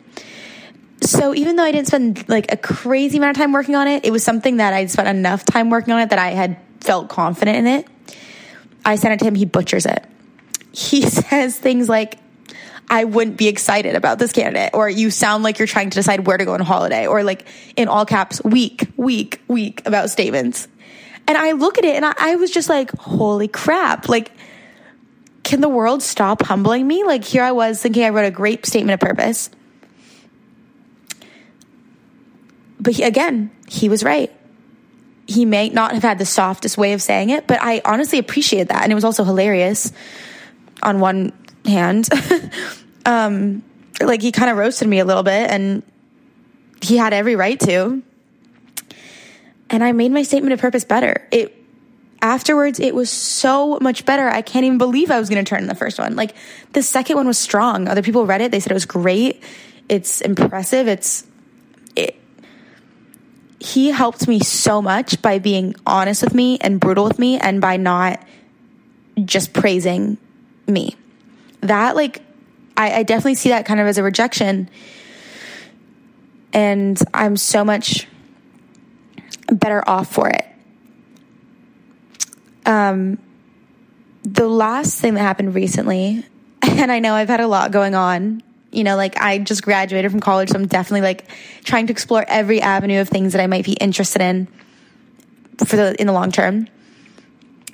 So 1.01 1.35
even 1.35 1.57
though 1.57 1.63
I 1.63 1.71
didn't 1.71 1.87
spend 1.87 2.29
like 2.29 2.53
a 2.53 2.57
crazy 2.57 3.19
amount 3.19 3.37
of 3.37 3.41
time 3.41 3.53
working 3.53 3.77
on 3.77 3.87
it, 3.87 4.05
it 4.05 4.11
was 4.11 4.25
something 4.25 4.57
that 4.57 4.73
I'd 4.75 4.91
spent 4.91 5.09
enough 5.09 5.45
time 5.45 5.71
working 5.71 5.95
on 5.95 6.01
it 6.01 6.11
that 6.11 6.19
I 6.19 6.31
had 6.31 6.57
felt 6.81 7.09
confident 7.09 7.57
in 7.59 7.67
it. 7.67 7.87
I 8.85 8.97
sent 8.97 9.15
it 9.15 9.19
to 9.21 9.25
him. 9.27 9.35
He 9.35 9.45
butchers 9.45 9.87
it. 9.87 10.05
He 10.73 11.03
says 11.09 11.57
things 11.57 11.89
like, 11.89 12.19
I 12.91 13.05
wouldn't 13.05 13.37
be 13.37 13.49
excited 13.49 13.95
about 13.95 14.19
this 14.19 14.33
candidate, 14.33 14.71
or 14.73 14.89
you 14.89 15.11
sound 15.11 15.45
like 15.45 15.59
you're 15.59 15.69
trying 15.69 15.91
to 15.91 15.95
decide 15.95 16.27
where 16.27 16.39
to 16.39 16.45
go 16.45 16.55
on 16.55 16.61
holiday, 16.61 17.07
or 17.07 17.23
like 17.23 17.47
in 17.77 17.89
all 17.89 18.07
caps, 18.07 18.43
weak, 18.45 18.89
weak, 18.97 19.43
weak 19.47 19.83
about 19.87 20.11
statements. 20.11 20.69
And 21.27 21.37
I 21.37 21.53
look 21.53 21.77
at 21.77 21.85
it 21.85 21.95
and 21.95 22.07
I, 22.07 22.15
I 22.19 22.37
was 22.37 22.51
just 22.51 22.71
like, 22.71 22.91
holy 22.93 23.49
crap. 23.49 24.09
Like, 24.09 24.33
can 25.43 25.61
the 25.61 25.69
world 25.69 26.03
stop 26.03 26.43
humbling 26.43 26.87
me? 26.87 27.05
Like, 27.05 27.25
here 27.25 27.43
I 27.43 27.53
was 27.53 27.83
thinking 27.83 28.05
I 28.05 28.09
wrote 28.09 28.25
a 28.25 28.31
great 28.31 28.65
statement 28.65 28.95
of 28.95 29.07
purpose. 29.07 29.51
But 32.81 32.95
he, 32.95 33.03
again, 33.03 33.51
he 33.69 33.91
was 33.91 34.03
right. 34.03 34.33
He 35.27 35.45
may 35.45 35.69
not 35.69 35.93
have 35.93 36.03
had 36.03 36.19
the 36.19 36.25
softest 36.25 36.79
way 36.79 36.95
of 36.95 37.03
saying 37.03 37.29
it, 37.29 37.47
but 37.47 37.59
I 37.61 37.83
honestly 37.85 38.19
appreciated 38.19 38.69
that. 38.69 38.83
And 38.83 38.91
it 38.91 38.95
was 38.95 39.05
also 39.05 39.25
hilarious 39.25 39.93
on 40.83 41.01
one 41.01 41.35
hand. 41.69 42.09
um, 43.07 43.63
like, 44.01 44.23
he 44.23 44.33
kind 44.33 44.51
of 44.51 44.57
roasted 44.57 44.89
me 44.89 44.99
a 44.99 45.05
little 45.05 45.23
bit, 45.23 45.51
and 45.51 45.83
he 46.83 46.97
had 46.97 47.13
every 47.13 47.37
right 47.37 47.59
to. 47.61 48.03
And 49.71 49.85
I 49.85 49.93
made 49.93 50.13
my 50.13 50.23
statement 50.23 50.53
of 50.55 50.61
purpose 50.61 50.85
better. 50.85 51.27
It 51.31 51.59
afterwards 52.21 52.81
it 52.81 52.95
was 52.95 53.11
so 53.11 53.79
much 53.81 54.05
better 54.05 54.29
i 54.29 54.43
can't 54.43 54.65
even 54.65 54.79
believe 54.79 55.11
i 55.11 55.19
was 55.19 55.29
going 55.29 55.43
to 55.43 55.49
turn 55.49 55.63
in 55.63 55.69
the 55.69 55.75
first 55.75 55.99
one 55.99 56.17
like 56.17 56.35
the 56.73 56.83
second 56.83 57.17
one 57.17 57.27
was 57.27 57.39
strong 57.39 57.87
other 57.87 58.03
people 58.03 58.27
read 58.27 58.41
it 58.41 58.51
they 58.51 58.61
said 58.61 58.73
it 58.73 58.75
was 58.75 58.87
great 58.87 59.43
it's 59.89 60.21
impressive 60.21 60.89
it's 60.89 61.27
it 61.95 62.17
he 63.61 63.91
helped 63.91 64.27
me 64.27 64.41
so 64.41 64.83
much 64.83 65.21
by 65.23 65.39
being 65.39 65.75
honest 65.87 66.23
with 66.23 66.35
me 66.35 66.59
and 66.61 66.81
brutal 66.81 67.05
with 67.05 67.19
me 67.19 67.39
and 67.39 67.61
by 67.61 67.77
not 67.77 68.21
just 69.25 69.53
praising 69.53 70.19
me 70.67 70.97
that 71.61 71.97
like 71.97 72.23
I, 72.77 72.99
I 72.99 73.03
definitely 73.03 73.35
see 73.35 73.49
that 73.51 73.67
kind 73.67 73.81
of 73.81 73.87
as 73.87 73.99
a 73.99 74.03
rejection 74.03 74.69
and 76.53 77.01
i'm 77.13 77.37
so 77.37 77.65
much 77.65 78.07
better 79.51 79.87
off 79.89 80.13
for 80.13 80.29
it 80.29 80.47
um, 82.69 83.19
the 84.23 84.47
last 84.47 85.01
thing 85.01 85.15
that 85.15 85.21
happened 85.21 85.55
recently, 85.55 86.25
and 86.63 86.93
I 86.93 86.99
know 87.01 87.15
I've 87.15 87.29
had 87.29 87.41
a 87.41 87.49
lot 87.49 87.73
going 87.73 87.95
on. 87.95 88.43
You 88.71 88.85
know, 88.85 88.97
like 88.97 89.17
I 89.17 89.39
just 89.39 89.63
graduated 89.63 90.11
from 90.11 90.21
college, 90.21 90.51
so 90.51 90.57
I'm 90.57 90.67
definitely 90.67 91.01
like 91.01 91.25
trying 91.65 91.87
to 91.87 91.93
explore 91.93 92.23
every 92.29 92.61
avenue 92.61 93.01
of 93.01 93.09
things 93.09 93.33
that 93.33 93.41
I 93.41 93.47
might 93.47 93.65
be 93.65 93.73
interested 93.73 94.21
in 94.21 94.47
for 95.65 95.77
the 95.77 95.99
in 95.99 96.07
the 96.07 96.13
long 96.13 96.31
term. 96.31 96.69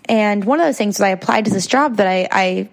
And 0.05 0.45
one 0.45 0.61
of 0.61 0.67
those 0.67 0.79
things 0.79 0.97
was 0.97 1.01
I 1.01 1.09
applied 1.09 1.47
to 1.47 1.51
this 1.51 1.67
job 1.67 1.97
that 1.97 2.07
I 2.07 2.29
I, 2.31 2.69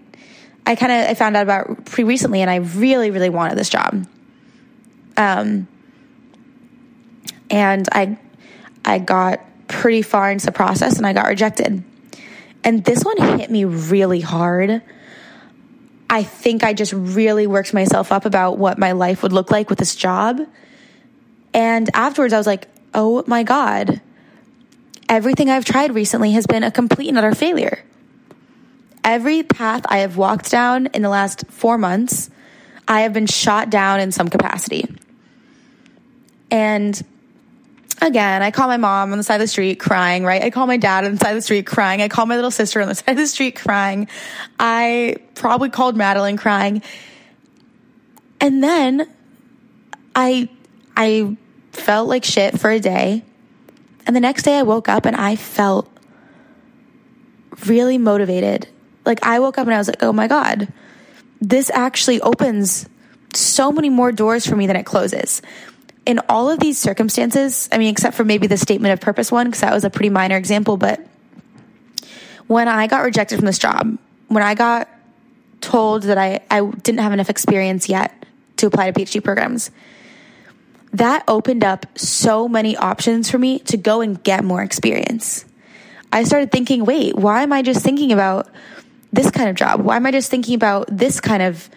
I 0.66 0.76
kind 0.76 0.92
of 0.92 1.10
I 1.10 1.14
found 1.16 1.36
out 1.36 1.44
about 1.44 1.86
pretty 1.86 2.06
recently, 2.06 2.42
and 2.42 2.50
I 2.50 2.58
really 2.58 3.12
really 3.12 3.30
wanted 3.30 3.58
this 3.58 3.70
job. 3.70 4.08
Um, 5.18 5.68
and 7.50 7.88
I 7.92 8.18
I 8.86 9.00
got 9.00 9.42
pretty 9.68 10.02
far 10.02 10.32
into 10.32 10.46
the 10.46 10.52
process, 10.52 10.98
and 10.98 11.06
I 11.06 11.14
got 11.14 11.28
rejected. 11.28 11.84
And 12.64 12.86
this 12.86 13.04
one 13.04 13.18
hit 13.40 13.50
me 13.50 13.66
really 13.66 14.22
hard. 14.22 14.82
I 16.10 16.24
think 16.24 16.64
I 16.64 16.74
just 16.74 16.94
really 16.94 17.48
worked 17.48 17.74
myself 17.74 18.12
up 18.12 18.26
about 18.26 18.58
what 18.58 18.78
my 18.78 18.92
life 18.92 19.24
would 19.24 19.32
look 19.32 19.50
like 19.50 19.70
with 19.70 19.80
this 19.80 19.96
job. 19.96 20.42
And 21.54 21.90
afterwards, 21.94 22.34
I 22.34 22.38
was 22.38 22.48
like, 22.48 22.68
oh 22.94 23.24
my 23.28 23.44
God, 23.44 24.02
everything 25.10 25.50
I've 25.50 25.66
tried 25.66 25.96
recently 25.96 26.32
has 26.32 26.46
been 26.46 26.64
a 26.64 26.72
complete 26.72 27.08
and 27.08 27.18
utter 27.18 27.34
failure. 27.34 27.84
Every 29.04 29.44
path 29.44 29.84
I 29.88 30.00
have 30.00 30.18
walked 30.18 30.52
down 30.52 30.88
in 30.88 31.02
the 31.02 31.10
last 31.10 31.46
four 31.50 31.78
months, 31.78 32.30
I 32.88 33.02
have 33.02 33.14
been 33.14 33.26
shot 33.26 33.70
down 33.70 34.00
in 34.00 34.12
some 34.12 34.28
capacity. 34.28 34.86
And 36.52 37.02
again, 38.02 38.42
I 38.42 38.52
call 38.52 38.68
my 38.68 38.78
mom 38.78 39.12
on 39.12 39.18
the 39.18 39.24
side 39.24 39.36
of 39.36 39.42
the 39.42 39.48
street 39.48 39.80
crying, 39.80 40.24
right? 40.24 40.44
I 40.44 40.50
call 40.50 40.68
my 40.68 40.78
dad 40.78 41.06
on 41.06 41.14
the 41.14 41.18
side 41.18 41.32
of 41.32 41.36
the 41.36 41.42
street 41.42 41.66
crying. 41.66 42.02
I 42.02 42.10
call 42.10 42.26
my 42.26 42.36
little 42.36 42.52
sister 42.52 42.82
on 42.82 42.88
the 42.90 42.96
side 42.96 43.12
of 43.12 43.18
the 43.18 43.28
street 43.28 43.56
crying. 43.56 44.08
I 44.60 45.18
probably 45.36 45.70
called 45.70 45.96
Madeline 45.96 46.38
crying. 46.38 46.82
And 48.40 48.64
then 48.64 49.08
I 50.16 50.50
I 50.96 51.38
felt 51.72 52.10
like 52.10 52.26
shit 52.26 52.60
for 52.60 52.70
a 52.70 52.80
day. 52.80 53.24
And 54.06 54.16
the 54.16 54.20
next 54.20 54.44
day 54.44 54.58
I 54.58 54.64
woke 54.64 54.90
up 54.90 55.06
and 55.06 55.16
I 55.16 55.36
felt 55.36 55.88
really 57.66 57.98
motivated. 57.98 58.68
Like 59.06 59.24
I 59.24 59.40
woke 59.40 59.58
up 59.58 59.68
and 59.68 59.74
I 59.74 59.78
was 59.78 59.88
like, 59.88 60.04
"Oh 60.04 60.14
my 60.14 60.28
god. 60.28 60.72
This 61.40 61.70
actually 61.72 62.22
opens 62.22 62.88
so 63.34 63.72
many 63.72 63.90
more 63.90 64.12
doors 64.12 64.46
for 64.46 64.56
me 64.56 64.68
than 64.68 64.76
it 64.76 64.86
closes." 64.86 65.42
in 66.06 66.20
all 66.28 66.50
of 66.50 66.60
these 66.60 66.78
circumstances, 66.78 67.70
I 67.72 67.78
mean, 67.78 67.90
except 67.90 68.16
for 68.16 68.24
maybe 68.24 68.48
the 68.48 68.58
statement 68.58 68.94
of 68.94 69.00
purpose 69.00 69.32
one, 69.32 69.48
because 69.48 69.62
that 69.62 69.74
was 69.74 69.84
a 69.84 69.90
pretty 69.90 70.10
minor 70.10 70.36
example, 70.36 70.78
but 70.78 71.06
when 72.48 72.68
I 72.68 72.88
got 72.88 73.04
rejected 73.04 73.38
from 73.38 73.46
this 73.46 73.60
job, 73.60 73.98
when 74.28 74.44
I 74.44 74.56
got 74.56 74.90
told 75.62 76.04
that 76.04 76.18
I, 76.18 76.42
I 76.50 76.66
didn't 76.66 77.00
have 77.00 77.14
enough 77.14 77.30
experience 77.30 77.88
yet 77.88 78.14
to 78.58 78.68
apply 78.68 78.92
to 78.92 79.00
PhD 79.00 79.24
programs, 79.24 79.72
that 80.94 81.24
opened 81.28 81.64
up 81.64 81.86
so 81.98 82.48
many 82.48 82.76
options 82.76 83.30
for 83.30 83.38
me 83.38 83.60
to 83.60 83.78
go 83.78 84.02
and 84.02 84.22
get 84.22 84.44
more 84.44 84.62
experience. 84.62 85.46
I 86.12 86.24
started 86.24 86.52
thinking, 86.52 86.84
wait, 86.84 87.16
why 87.16 87.44
am 87.44 87.54
I 87.54 87.62
just 87.62 87.84
thinking 87.84 88.12
about 88.12 88.50
this 89.14 89.32
kind 89.32 89.50
of 89.50 89.56
job? 89.56 89.82
Why 89.82 89.96
am 89.96 90.06
I 90.06 90.12
just 90.12 90.30
thinking 90.32 90.56
about 90.56 90.88
this 90.90 91.20
kind 91.20 91.44
of 91.44 91.70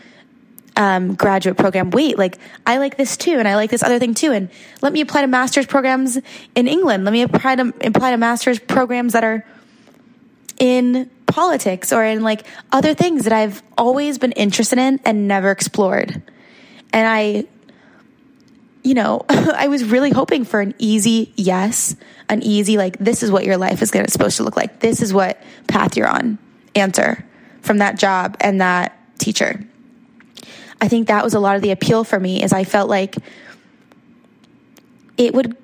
um, 0.77 1.15
graduate 1.15 1.57
program. 1.57 1.91
Wait, 1.91 2.19
like 2.19 2.39
I 2.67 2.79
like 2.79 2.97
this 2.97 3.17
too, 3.17 3.39
and 3.39 3.47
I 3.47 3.55
like 3.55 3.71
this 3.71 3.83
other 3.83 3.99
thing 3.99 4.15
too, 4.15 4.33
and 4.33 4.49
let 4.83 4.93
me 4.93 5.01
apply 5.01 5.23
to 5.23 5.27
master's 5.27 5.67
programs 5.67 6.19
in 6.55 6.69
England. 6.69 7.05
Let 7.05 7.13
me 7.13 7.23
apply 7.23 7.57
to 7.57 7.73
apply 7.83 8.11
to 8.11 8.17
master's 8.17 8.59
programs 8.59 9.13
that 9.13 9.25
are 9.25 9.47
in 10.59 11.11
politics 11.27 11.93
or 11.93 12.05
in 12.05 12.23
like 12.23 12.47
other 12.73 12.95
things 12.95 13.25
that 13.25 13.33
I've 13.33 13.63
always 13.77 14.19
been 14.19 14.33
interested 14.33 14.79
in 14.79 15.01
and 15.05 15.27
never 15.27 15.51
explored. 15.51 16.23
And 16.93 17.09
I, 17.09 17.45
you 18.83 18.95
know, 18.95 19.25
I 19.29 19.69
was 19.69 19.85
really 19.85 20.11
hoping 20.11 20.45
for 20.45 20.61
an 20.61 20.75
easy 20.79 21.33
yes, 21.37 21.97
an 22.29 22.43
easy 22.43 22.77
like 22.79 22.99
this 22.99 23.23
is 23.23 23.31
what 23.31 23.45
your 23.45 23.57
life 23.57 23.83
is 23.83 23.91
to 23.91 24.11
supposed 24.11 24.37
to 24.39 24.43
look 24.43 24.57
like. 24.57 24.81
This 24.81 25.03
is 25.03 25.13
what 25.13 25.43
path 25.69 25.97
you're 25.97 26.09
on. 26.09 26.39
Answer 26.75 27.25
from 27.63 27.79
that 27.79 27.99
job 27.99 28.37
and 28.41 28.61
that 28.61 28.99
teacher. 29.19 29.65
I 30.81 30.89
think 30.89 31.09
that 31.09 31.25
was 31.25 31.35
a 31.35 31.41
lot 31.41 31.57
of 31.57 31.63
the 31.63 31.71
appeal 31.71 32.05
for 32.05 32.19
me 32.21 32.43
is 32.43 32.53
I 32.53 32.65
felt 32.65 32.91
like 32.91 33.17
it 35.17 35.35
would 35.35 35.57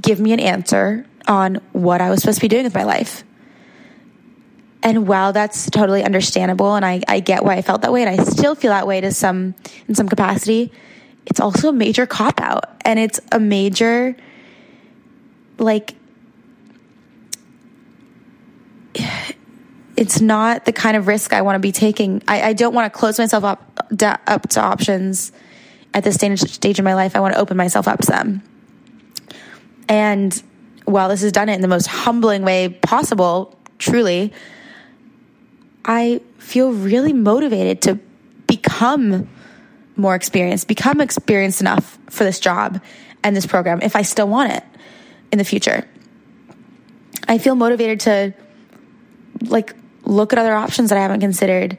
give 0.00 0.20
me 0.20 0.32
an 0.32 0.40
answer 0.40 1.06
on 1.26 1.56
what 1.72 2.00
I 2.00 2.10
was 2.10 2.20
supposed 2.20 2.38
to 2.38 2.42
be 2.42 2.48
doing 2.48 2.64
with 2.64 2.74
my 2.74 2.84
life. 2.84 3.24
And 4.82 5.06
while 5.06 5.32
that's 5.32 5.68
totally 5.68 6.02
understandable 6.02 6.74
and 6.74 6.86
I, 6.86 7.02
I 7.06 7.20
get 7.20 7.44
why 7.44 7.56
I 7.56 7.62
felt 7.62 7.82
that 7.82 7.92
way 7.92 8.02
and 8.02 8.08
I 8.08 8.24
still 8.24 8.54
feel 8.54 8.70
that 8.70 8.86
way 8.86 9.00
to 9.02 9.12
some 9.12 9.54
in 9.88 9.94
some 9.94 10.08
capacity, 10.08 10.72
it's 11.26 11.38
also 11.38 11.68
a 11.68 11.72
major 11.72 12.06
cop 12.06 12.40
out 12.40 12.80
and 12.84 12.98
it's 12.98 13.20
a 13.30 13.38
major 13.38 14.16
like 15.58 15.94
it's 20.00 20.18
not 20.22 20.64
the 20.64 20.72
kind 20.72 20.96
of 20.96 21.06
risk 21.06 21.34
I 21.34 21.42
want 21.42 21.56
to 21.56 21.60
be 21.60 21.72
taking. 21.72 22.22
I, 22.26 22.40
I 22.40 22.52
don't 22.54 22.74
want 22.74 22.90
to 22.90 22.98
close 22.98 23.18
myself 23.18 23.44
up 23.44 23.84
up 24.26 24.48
to 24.48 24.60
options 24.60 25.30
at 25.92 26.04
this 26.04 26.14
stage 26.14 26.40
stage 26.40 26.78
in 26.78 26.84
my 26.86 26.94
life. 26.94 27.14
I 27.14 27.20
want 27.20 27.34
to 27.34 27.40
open 27.40 27.58
myself 27.58 27.86
up 27.86 28.00
to 28.00 28.06
them. 28.06 28.42
And 29.88 30.42
while 30.86 31.10
this 31.10 31.20
has 31.20 31.32
done 31.32 31.50
it 31.50 31.54
in 31.54 31.60
the 31.60 31.68
most 31.68 31.86
humbling 31.86 32.44
way 32.44 32.70
possible, 32.70 33.58
truly, 33.78 34.32
I 35.84 36.22
feel 36.38 36.72
really 36.72 37.12
motivated 37.12 37.82
to 37.82 37.98
become 38.46 39.28
more 39.96 40.14
experienced, 40.14 40.66
become 40.66 41.02
experienced 41.02 41.60
enough 41.60 41.98
for 42.08 42.24
this 42.24 42.40
job 42.40 42.80
and 43.22 43.36
this 43.36 43.44
program 43.44 43.82
if 43.82 43.94
I 43.94 44.02
still 44.02 44.28
want 44.28 44.52
it 44.52 44.64
in 45.30 45.36
the 45.36 45.44
future. 45.44 45.86
I 47.28 47.36
feel 47.36 47.54
motivated 47.54 48.00
to 48.00 48.34
like 49.42 49.74
look 50.10 50.32
at 50.32 50.38
other 50.38 50.54
options 50.54 50.90
that 50.90 50.98
I 50.98 51.02
haven't 51.02 51.20
considered 51.20 51.78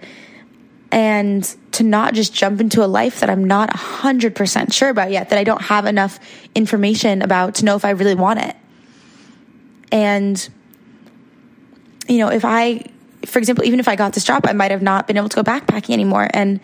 and 0.91 1.43
to 1.73 1.83
not 1.83 2.13
just 2.13 2.33
jump 2.33 2.59
into 2.59 2.83
a 2.83 2.87
life 2.87 3.21
that 3.21 3.29
I'm 3.29 3.45
not 3.45 3.69
100% 3.69 4.73
sure 4.73 4.89
about 4.89 5.11
yet, 5.11 5.29
that 5.29 5.39
I 5.39 5.43
don't 5.43 5.61
have 5.61 5.85
enough 5.85 6.19
information 6.53 7.21
about 7.21 7.55
to 7.55 7.65
know 7.65 7.75
if 7.75 7.85
I 7.85 7.91
really 7.91 8.15
want 8.15 8.39
it. 8.39 8.55
And, 9.91 10.49
you 12.07 12.17
know, 12.17 12.29
if 12.29 12.43
I, 12.43 12.85
for 13.25 13.39
example, 13.39 13.65
even 13.65 13.79
if 13.79 13.87
I 13.87 13.95
got 13.95 14.13
this 14.13 14.25
job, 14.25 14.45
I 14.45 14.53
might 14.53 14.71
have 14.71 14.81
not 14.81 15.07
been 15.07 15.17
able 15.17 15.29
to 15.29 15.35
go 15.35 15.43
backpacking 15.43 15.91
anymore. 15.91 16.27
And 16.33 16.59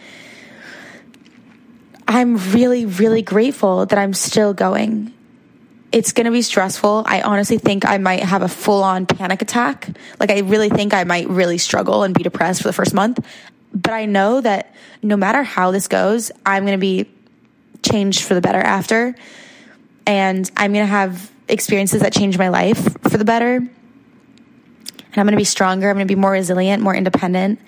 I'm 2.08 2.38
really, 2.51 2.86
really 2.86 3.21
grateful 3.21 3.86
that 3.86 3.99
I'm 3.99 4.13
still 4.13 4.53
going 4.53 5.13
it's 5.97 6.12
going 6.12 6.25
to 6.25 6.31
be 6.31 6.43
stressful. 6.43 7.03
I 7.07 7.21
honestly 7.21 7.57
think 7.57 7.83
I 7.83 7.97
might 7.97 8.21
have 8.21 8.43
a 8.43 8.47
full 8.47 8.83
on 8.83 9.07
panic 9.07 9.41
attack. 9.41 9.89
Like, 10.19 10.29
I 10.29 10.41
really 10.41 10.69
think 10.69 10.93
I 10.93 11.03
might 11.05 11.27
really 11.27 11.57
struggle 11.57 12.03
and 12.03 12.13
be 12.13 12.21
depressed 12.21 12.62
for 12.62 12.67
the 12.67 12.73
first 12.73 12.93
month. 12.93 13.19
But 13.73 13.93
I 13.93 14.05
know 14.05 14.39
that 14.39 14.75
no 15.01 15.17
matter 15.17 15.41
how 15.41 15.71
this 15.71 15.88
goes, 15.88 16.31
I'm 16.45 16.65
going 16.65 16.77
to 16.77 16.79
be 16.79 17.10
changed 17.81 18.25
for 18.25 18.36
the 18.36 18.41
better 18.41 18.60
after. 18.60 19.15
And 20.05 20.49
I'm 20.55 20.71
going 20.71 20.83
to 20.83 20.89
have 20.89 21.31
experiences 21.47 22.01
that 22.01 22.13
change 22.13 22.38
my 22.38 22.49
life 22.49 23.01
for 23.10 23.17
the 23.17 23.25
better. 23.25 23.55
And 23.55 23.71
I'm 25.15 25.25
going 25.25 25.31
to 25.31 25.38
be 25.38 25.45
stronger. 25.45 25.89
I'm 25.89 25.95
going 25.95 26.07
to 26.07 26.13
be 26.13 26.19
more 26.19 26.31
resilient, 26.31 26.83
more 26.83 26.95
independent. 26.95 27.60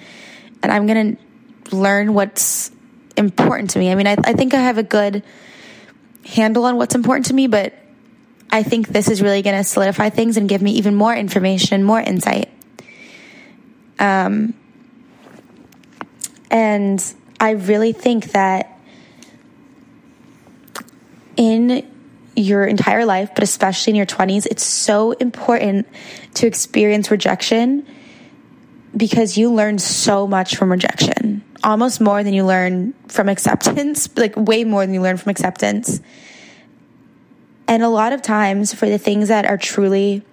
And 0.62 0.72
I'm 0.72 0.86
going 0.86 1.18
to 1.18 1.76
learn 1.76 2.14
what's 2.14 2.70
important 3.18 3.72
to 3.72 3.80
me. 3.80 3.92
I 3.92 3.96
mean, 3.96 4.06
I, 4.06 4.18
I 4.24 4.34
think 4.34 4.54
I 4.54 4.60
have 4.60 4.78
a 4.78 4.84
good 4.84 5.24
handle 6.26 6.66
on 6.66 6.78
what's 6.78 6.94
important 6.94 7.26
to 7.28 7.34
me, 7.34 7.48
but 7.48 7.74
I 8.52 8.64
think 8.64 8.88
this 8.88 9.10
is 9.10 9.22
really 9.22 9.42
going 9.42 9.56
to 9.56 9.64
solidify 9.64 10.10
things 10.10 10.38
and 10.38 10.50
give 10.50 10.62
me 10.62 10.72
even 10.72 10.96
more 10.96 11.16
information 11.16 11.76
and 11.76 11.86
more 11.86 12.00
insight. 12.00 12.50
Um, 14.00 14.54
and 16.50 17.14
I 17.40 17.52
really 17.52 17.94
think 17.94 18.32
that 18.32 18.80
in 21.38 21.88
your 22.36 22.66
entire 22.66 23.06
life, 23.06 23.32
but 23.36 23.44
especially 23.44 23.92
in 23.92 23.96
your 23.96 24.06
20s, 24.06 24.46
it's 24.46 24.64
so 24.64 25.12
important 25.12 25.88
to 26.36 26.48
experience 26.48 27.12
rejection 27.12 27.86
because 28.96 29.38
you 29.38 29.54
learn 29.54 29.78
so 29.78 30.26
much 30.28 30.56
from 30.56 30.72
rejection, 30.72 31.44
almost 31.64 32.02
more 32.02 32.24
than 32.24 32.34
you 32.34 32.46
learn 32.46 32.94
from 33.08 33.30
acceptance, 33.30 34.10
like 34.18 34.36
way 34.36 34.64
more 34.64 34.86
than 34.86 34.94
you 34.94 35.02
learn 35.02 35.18
from 35.18 35.30
acceptance. 35.30 36.02
And 37.70 37.84
a 37.84 37.88
lot 37.88 38.14
of 38.14 38.24
times, 38.24 38.74
for 38.74 38.90
the 38.90 38.98
things 38.98 39.28
that 39.28 39.46
are 39.46 39.56
truly 39.56 40.24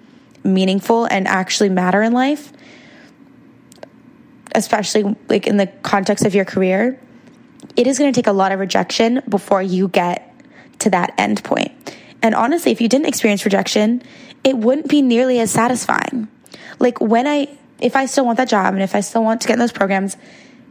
meaningful 0.43 1.05
and 1.05 1.29
actually 1.29 1.69
matter 1.69 2.03
in 2.03 2.15
life, 2.15 2.51
especially 4.55 5.15
like 5.29 5.47
in 5.47 5.59
the 5.59 5.67
context 5.67 6.25
of 6.25 6.35
your 6.35 6.47
career, 6.47 6.99
it 7.77 7.87
is 7.87 7.99
going 7.99 8.11
to 8.11 8.19
take 8.19 8.27
a 8.27 8.33
lot 8.33 8.53
of 8.53 8.59
rejection 8.59 9.21
before 9.29 9.61
you 9.61 9.87
get 9.89 10.35
to 10.79 10.89
that 10.89 11.13
end 11.19 11.45
point. 11.45 11.95
And 12.23 12.35
honestly, 12.35 12.73
if 12.73 12.81
you 12.81 12.89
didn't 12.89 13.07
experience 13.07 13.45
rejection, 13.45 14.03
it 14.43 14.57
wouldn't 14.57 14.89
be 14.89 15.03
nearly 15.03 15.39
as 15.39 15.51
satisfying. 15.51 16.29
Like 16.79 17.03
when 17.03 17.27
I, 17.27 17.55
if 17.83 17.97
I 17.97 18.07
still 18.07 18.25
want 18.25 18.39
that 18.39 18.49
job 18.49 18.73
and 18.73 18.83
if 18.83 18.95
I 18.95 19.01
still 19.01 19.23
want 19.23 19.43
to 19.43 19.49
get 19.49 19.55
in 19.55 19.59
those 19.59 19.73
programs, 19.73 20.17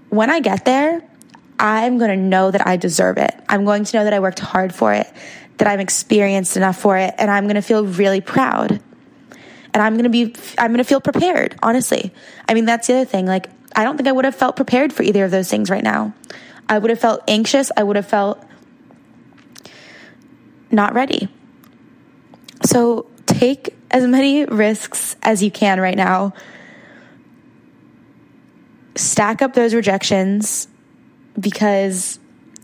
when 0.10 0.32
I 0.32 0.39
get 0.39 0.65
there, 0.65 1.08
I'm 1.60 1.99
going 1.99 2.10
to 2.10 2.17
know 2.17 2.49
that 2.49 2.65
I 2.65 2.75
deserve 2.75 3.17
it. 3.17 3.36
I'm 3.47 3.65
going 3.65 3.84
to 3.84 3.97
know 3.97 4.04
that 4.04 4.13
I 4.13 4.19
worked 4.19 4.39
hard 4.39 4.73
for 4.73 4.93
it 4.93 5.08
that 5.57 5.67
I'm 5.67 5.79
experienced 5.79 6.57
enough 6.57 6.77
for 6.77 6.97
it 6.97 7.13
and 7.17 7.31
I'm 7.31 7.45
going 7.45 7.55
to 7.55 7.61
feel 7.61 7.85
really 7.85 8.21
proud. 8.21 8.81
And 9.73 9.83
I'm 9.83 9.93
going 9.93 10.03
to 10.03 10.09
be 10.09 10.33
I'm 10.57 10.71
going 10.71 10.77
to 10.77 10.85
feel 10.85 11.01
prepared, 11.01 11.55
honestly. 11.61 12.13
I 12.47 12.53
mean, 12.53 12.65
that's 12.65 12.87
the 12.87 12.95
other 12.95 13.05
thing. 13.05 13.25
Like 13.25 13.49
I 13.75 13.83
don't 13.83 13.97
think 13.97 14.07
I 14.07 14.11
would 14.11 14.25
have 14.25 14.35
felt 14.35 14.55
prepared 14.55 14.93
for 14.93 15.03
either 15.03 15.25
of 15.25 15.31
those 15.31 15.49
things 15.49 15.69
right 15.69 15.83
now. 15.83 16.13
I 16.67 16.79
would 16.79 16.89
have 16.89 16.99
felt 16.99 17.21
anxious, 17.27 17.71
I 17.75 17.83
would 17.83 17.95
have 17.95 18.07
felt 18.07 18.43
not 20.71 20.93
ready. 20.93 21.29
So, 22.63 23.07
take 23.25 23.75
as 23.91 24.05
many 24.07 24.45
risks 24.45 25.15
as 25.21 25.43
you 25.43 25.51
can 25.51 25.79
right 25.79 25.95
now. 25.95 26.33
Stack 28.95 29.41
up 29.41 29.53
those 29.53 29.73
rejections 29.73 30.67
because 31.39 32.17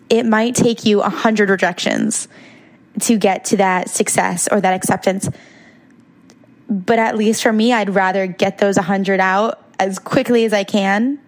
it 0.10 0.26
might 0.26 0.56
take 0.56 0.86
you 0.86 1.02
a 1.02 1.10
hundred 1.10 1.50
rejections 1.50 2.28
to 3.00 3.18
get 3.18 3.46
to 3.46 3.58
that 3.58 3.90
success 3.90 4.48
or 4.52 4.62
that 4.62 4.74
acceptance. 4.74 5.30
But 6.70 7.00
at 7.00 7.18
least 7.18 7.44
for 7.44 7.52
me, 7.52 7.74
I'd 7.74 7.90
rather 7.90 8.28
get 8.28 8.58
those 8.58 8.78
100 8.78 9.20
out 9.20 9.64
as 9.80 10.00
quickly 10.00 10.46
as 10.46 10.54
I 10.54 10.64
can 10.64 11.20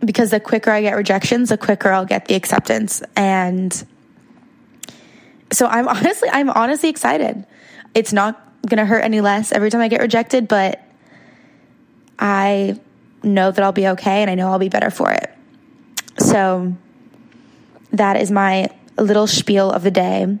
because 0.00 0.30
the 0.30 0.40
quicker 0.40 0.70
I 0.70 0.82
get 0.82 0.96
rejections, 0.96 1.48
the 1.48 1.58
quicker 1.58 1.90
I'll 1.90 2.04
get 2.04 2.26
the 2.26 2.34
acceptance. 2.34 3.02
And 3.16 3.72
so 5.52 5.66
I'm 5.66 5.88
honestly, 5.96 6.28
I'm 6.30 6.50
honestly 6.50 6.88
excited. 6.88 7.46
It's 7.94 8.12
not 8.12 8.40
going 8.66 8.78
to 8.78 8.86
hurt 8.86 9.04
any 9.04 9.20
less 9.20 9.52
every 9.52 9.70
time 9.70 9.80
I 9.80 9.88
get 9.88 10.00
rejected, 10.00 10.48
but 10.48 10.82
I 12.18 12.78
know 13.22 13.50
that 13.50 13.62
I'll 13.62 13.72
be 13.72 13.88
okay 13.88 14.22
and 14.22 14.30
I 14.30 14.34
know 14.34 14.48
I'll 14.48 14.58
be 14.58 14.68
better 14.68 14.90
for 14.90 15.10
it. 15.10 15.30
So 16.18 16.74
that 17.92 18.16
is 18.16 18.30
my 18.30 18.68
little 19.02 19.26
spiel 19.26 19.70
of 19.70 19.82
the 19.82 19.90
day. 19.90 20.38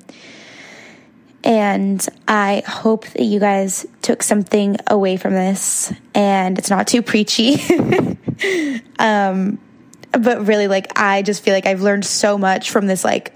And 1.42 2.06
I 2.26 2.62
hope 2.66 3.06
that 3.08 3.22
you 3.22 3.38
guys 3.38 3.86
took 4.00 4.22
something 4.22 4.78
away 4.86 5.18
from 5.18 5.34
this 5.34 5.92
and 6.14 6.58
it's 6.58 6.70
not 6.70 6.86
too 6.86 7.02
preachy. 7.02 7.56
um, 8.98 9.58
but 10.12 10.46
really, 10.46 10.68
like, 10.68 10.98
I 10.98 11.22
just 11.22 11.42
feel 11.42 11.52
like 11.52 11.66
I've 11.66 11.82
learned 11.82 12.06
so 12.06 12.38
much 12.38 12.70
from 12.70 12.86
this, 12.86 13.04
like, 13.04 13.32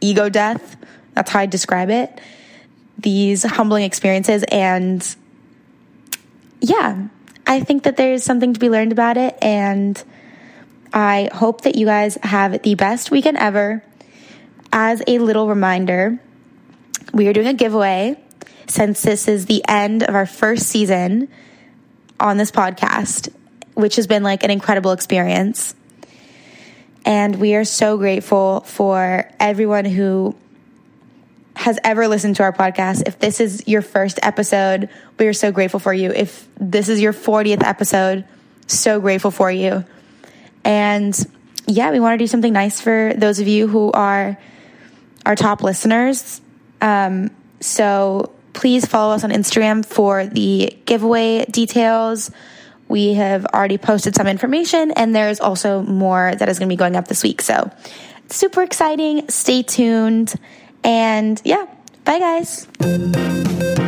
ego 0.00 0.28
death. 0.28 0.76
That's 1.14 1.30
how 1.30 1.40
I 1.40 1.46
describe 1.46 1.90
it. 1.90 2.20
These 2.98 3.42
humbling 3.42 3.84
experiences. 3.84 4.44
And 4.44 5.16
yeah, 6.60 7.08
I 7.46 7.60
think 7.60 7.82
that 7.84 7.96
there's 7.96 8.22
something 8.22 8.54
to 8.54 8.60
be 8.60 8.70
learned 8.70 8.92
about 8.92 9.16
it. 9.16 9.36
And 9.42 10.02
I 10.92 11.30
hope 11.32 11.62
that 11.62 11.74
you 11.74 11.86
guys 11.86 12.16
have 12.22 12.62
the 12.62 12.74
best 12.74 13.10
weekend 13.10 13.38
ever. 13.38 13.82
As 14.76 15.00
a 15.06 15.20
little 15.20 15.46
reminder, 15.46 16.18
we 17.12 17.28
are 17.28 17.32
doing 17.32 17.46
a 17.46 17.54
giveaway 17.54 18.18
since 18.66 19.02
this 19.02 19.28
is 19.28 19.46
the 19.46 19.62
end 19.68 20.02
of 20.02 20.16
our 20.16 20.26
first 20.26 20.66
season 20.66 21.28
on 22.18 22.38
this 22.38 22.50
podcast, 22.50 23.32
which 23.74 23.94
has 23.94 24.08
been 24.08 24.24
like 24.24 24.42
an 24.42 24.50
incredible 24.50 24.90
experience. 24.90 25.76
And 27.04 27.36
we 27.36 27.54
are 27.54 27.64
so 27.64 27.98
grateful 27.98 28.62
for 28.62 29.30
everyone 29.38 29.84
who 29.84 30.34
has 31.54 31.78
ever 31.84 32.08
listened 32.08 32.34
to 32.36 32.42
our 32.42 32.52
podcast. 32.52 33.06
If 33.06 33.20
this 33.20 33.38
is 33.38 33.68
your 33.68 33.80
first 33.80 34.18
episode, 34.24 34.88
we 35.20 35.28
are 35.28 35.32
so 35.32 35.52
grateful 35.52 35.78
for 35.78 35.94
you. 35.94 36.10
If 36.10 36.48
this 36.58 36.88
is 36.88 37.00
your 37.00 37.12
40th 37.12 37.62
episode, 37.62 38.24
so 38.66 38.98
grateful 38.98 39.30
for 39.30 39.52
you. 39.52 39.84
And 40.64 41.16
yeah, 41.68 41.92
we 41.92 42.00
want 42.00 42.14
to 42.14 42.18
do 42.18 42.26
something 42.26 42.52
nice 42.52 42.80
for 42.80 43.12
those 43.16 43.38
of 43.38 43.46
you 43.46 43.68
who 43.68 43.92
are 43.92 44.36
our 45.26 45.36
top 45.36 45.62
listeners. 45.62 46.40
Um, 46.80 47.30
so 47.60 48.32
please 48.52 48.86
follow 48.86 49.14
us 49.14 49.24
on 49.24 49.30
Instagram 49.30 49.84
for 49.84 50.26
the 50.26 50.76
giveaway 50.86 51.44
details. 51.46 52.30
We 52.88 53.14
have 53.14 53.46
already 53.46 53.78
posted 53.78 54.14
some 54.14 54.26
information, 54.26 54.92
and 54.92 55.14
there's 55.14 55.40
also 55.40 55.82
more 55.82 56.34
that 56.34 56.48
is 56.48 56.58
going 56.58 56.68
to 56.68 56.72
be 56.72 56.76
going 56.76 56.96
up 56.96 57.08
this 57.08 57.22
week. 57.22 57.40
So, 57.40 57.70
super 58.28 58.62
exciting. 58.62 59.28
Stay 59.28 59.62
tuned. 59.62 60.34
And 60.82 61.40
yeah, 61.44 61.66
bye, 62.04 62.18
guys. 62.18 63.82